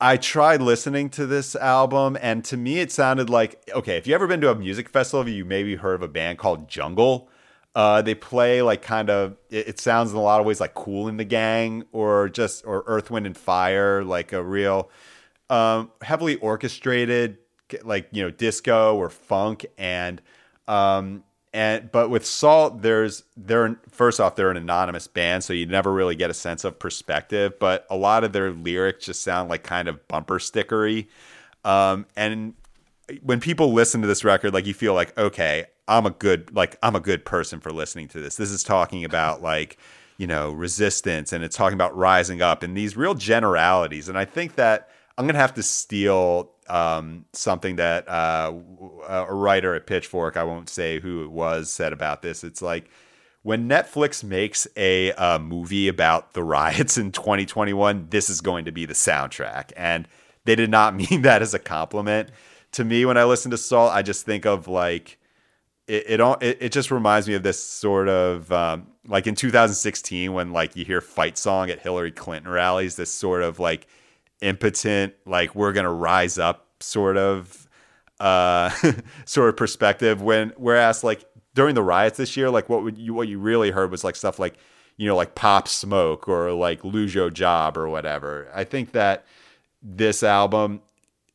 [0.00, 3.96] I tried listening to this album, and to me, it sounded like okay.
[3.96, 6.68] If you ever been to a music festival, you maybe heard of a band called
[6.68, 7.28] Jungle.
[7.74, 9.36] Uh, they play like kind of.
[9.50, 12.64] It, it, sounds in a lot of ways like Kool & the Gang, or just
[12.64, 14.88] or Earth, Wind and Fire, like a real
[15.50, 17.38] um, heavily orchestrated,
[17.82, 20.22] like you know, disco or funk, and
[20.68, 21.24] um,
[21.58, 25.92] and but with SAULT, there's they're first off they're an anonymous band so you never
[25.92, 29.64] really get a sense of perspective but a lot of their lyrics just sound like
[29.64, 31.08] kind of bumper stickery.
[31.64, 32.54] Um, and
[33.22, 36.78] when people listen to this record like you feel like okay i'm a good like
[36.84, 38.36] i'm a good person for listening to this.
[38.36, 39.78] This is talking about like
[40.16, 44.08] you know resistance and it's talking about rising up and these real generalities.
[44.08, 48.52] And i think that i'm gonna have to steal um, something that uh,
[49.08, 52.44] a writer at Pitchfork, I won't say who it was, said about this.
[52.44, 52.90] It's like
[53.42, 58.72] when Netflix makes a uh, movie about the riots in 2021, this is going to
[58.72, 59.72] be the soundtrack.
[59.76, 60.06] And
[60.44, 62.30] they did not mean that as a compliment.
[62.72, 65.18] To me, when I listen to SAULT, I just think of like,
[65.86, 70.52] it, it, it just reminds me of this sort of um, like in 2016 when
[70.52, 73.86] like you hear fight song at Hillary Clinton rallies, this sort of like
[74.40, 77.68] impotent, like we're gonna rise up sort of
[78.20, 78.70] uh
[79.24, 80.22] sort of perspective.
[80.22, 81.24] When whereas like
[81.54, 84.16] during the riots this year, like what would you what you really heard was like
[84.16, 84.56] stuff like
[84.96, 88.50] you know like Pop Smoke or like Lose Your Job or whatever.
[88.54, 89.24] I think that
[89.82, 90.82] this album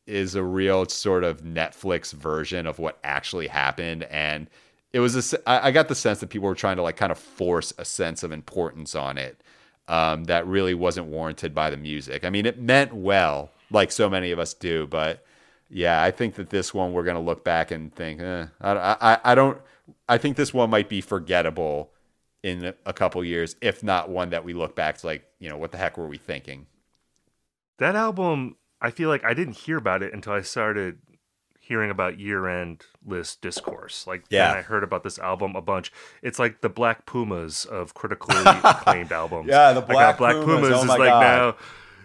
[0.06, 4.48] is a real sort of Netflix version of what actually happened and
[4.92, 7.18] it was a, I got the sense that people were trying to like kind of
[7.18, 9.42] force a sense of importance on it
[9.88, 12.24] um, that really wasn't warranted by the music.
[12.24, 15.24] I mean, it meant well, like so many of us do, but
[15.68, 19.18] yeah, I think that this one we're gonna look back and think, eh, I, I,
[19.24, 19.60] I don't.
[20.08, 21.90] I think this one might be forgettable
[22.42, 25.56] in a couple years, if not one that we look back to like, you know,
[25.56, 26.66] what the heck were we thinking?
[27.78, 30.98] That album, I feel like I didn't hear about it until I started
[31.66, 34.06] hearing about year end list discourse.
[34.06, 35.90] Like, yeah, I heard about this album a bunch.
[36.22, 39.48] It's like the Black Pumas of critically acclaimed albums.
[39.48, 41.20] Yeah, the Black, Black Pumas, Pumas oh is like God.
[41.20, 41.56] now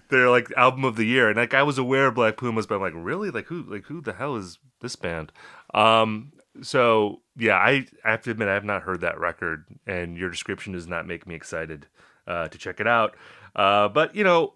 [0.09, 1.27] they're like album of the year.
[1.27, 3.31] And like I was aware of Black Pumas, but I'm like, really?
[3.31, 3.63] Like who?
[3.63, 5.31] Like who the hell is this band?
[5.73, 6.31] Um,
[6.61, 10.29] so yeah, I, I have to admit I have not heard that record, and your
[10.29, 11.87] description does not make me excited
[12.27, 13.15] uh, to check it out.
[13.55, 14.53] Uh, but you know,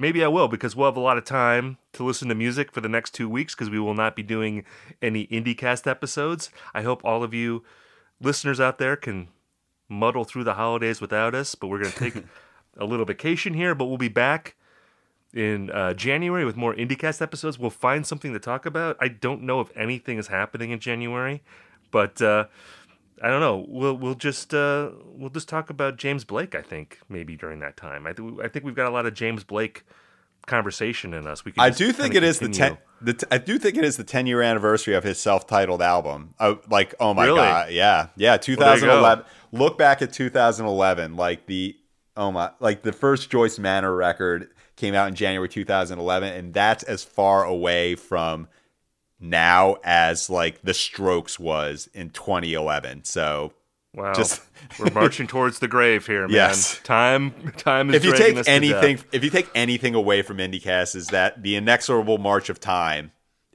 [0.00, 2.80] maybe I will because we'll have a lot of time to listen to music for
[2.80, 4.64] the next two weeks because we will not be doing
[5.02, 6.50] any IndieCast episodes.
[6.74, 7.62] I hope all of you
[8.20, 9.28] listeners out there can
[9.88, 12.24] muddle through the holidays without us, but we're going to take
[12.78, 14.56] a little vacation here, but we'll be back
[15.34, 17.58] in uh, January with more IndieCast episodes.
[17.58, 18.96] We'll find something to talk about.
[19.00, 21.42] I don't know if anything is happening in January,
[21.90, 22.46] but uh,
[23.22, 23.66] I don't know.
[23.68, 26.54] We'll we'll just uh, we'll just talk about James Blake.
[26.54, 28.06] I think maybe during that time.
[28.06, 29.84] I th- I think we've got a lot of James Blake
[30.46, 31.44] conversation in us.
[31.44, 32.78] We I do think it is the ten.
[33.02, 35.82] The t- I do think it is the ten year anniversary of his self titled
[35.82, 36.34] album.
[36.40, 37.38] Oh, like oh my really?
[37.38, 39.02] god, yeah, yeah, 2011.
[39.02, 41.76] Well, Look back at 2011, like the
[42.16, 46.84] oh my, like the first Joyce Manor record came out in January 2011, and that's
[46.84, 48.48] as far away from
[49.20, 53.04] now as like the Strokes was in 2011.
[53.04, 53.52] So
[53.94, 54.42] wow, just
[54.78, 56.30] we're marching towards the grave here, man.
[56.30, 57.96] Yes, time time is.
[57.96, 62.18] If you take anything, if you take anything away from IndieCast, is that the inexorable
[62.18, 63.12] march of time.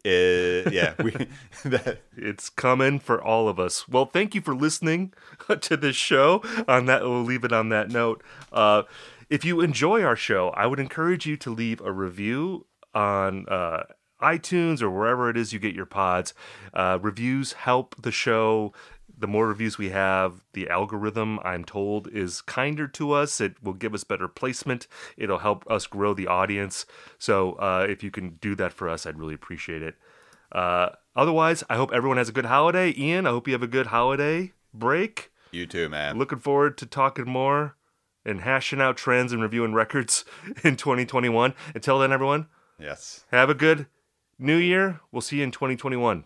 [0.07, 1.11] Is, yeah, we,
[1.65, 2.01] that.
[2.15, 3.89] it's coming for all of us.
[3.89, 5.13] Well, thank you for listening
[5.61, 6.43] to this show.
[6.67, 8.23] On that, we'll leave it on that note.
[8.51, 8.83] Uh,
[9.31, 13.85] if you enjoy our show, I would encourage you to leave a review on uh,
[14.25, 16.33] iTunes or wherever it is you get your pods.
[16.73, 18.73] Uh, reviews help the show
[19.17, 23.39] the more reviews we have, the algorithm, I'm told, is kinder to us.
[23.39, 24.87] It will give us better placement.
[25.17, 26.85] It'll help us grow the audience.
[27.17, 29.95] So uh, if you can do that for us, I'd really appreciate it.
[30.51, 32.93] Uh, otherwise, I hope everyone has a good holiday.
[32.97, 35.31] Ian, I hope you have a good holiday break.
[35.51, 36.17] You too, man.
[36.17, 37.75] Looking forward to talking more
[38.25, 40.25] and hashing out trends and reviewing records
[40.63, 41.53] in 2021.
[41.73, 42.47] Until then, everyone,
[42.79, 43.25] yes.
[43.31, 43.87] have a good
[44.39, 44.99] new year.
[45.11, 46.25] We'll see you in 2021.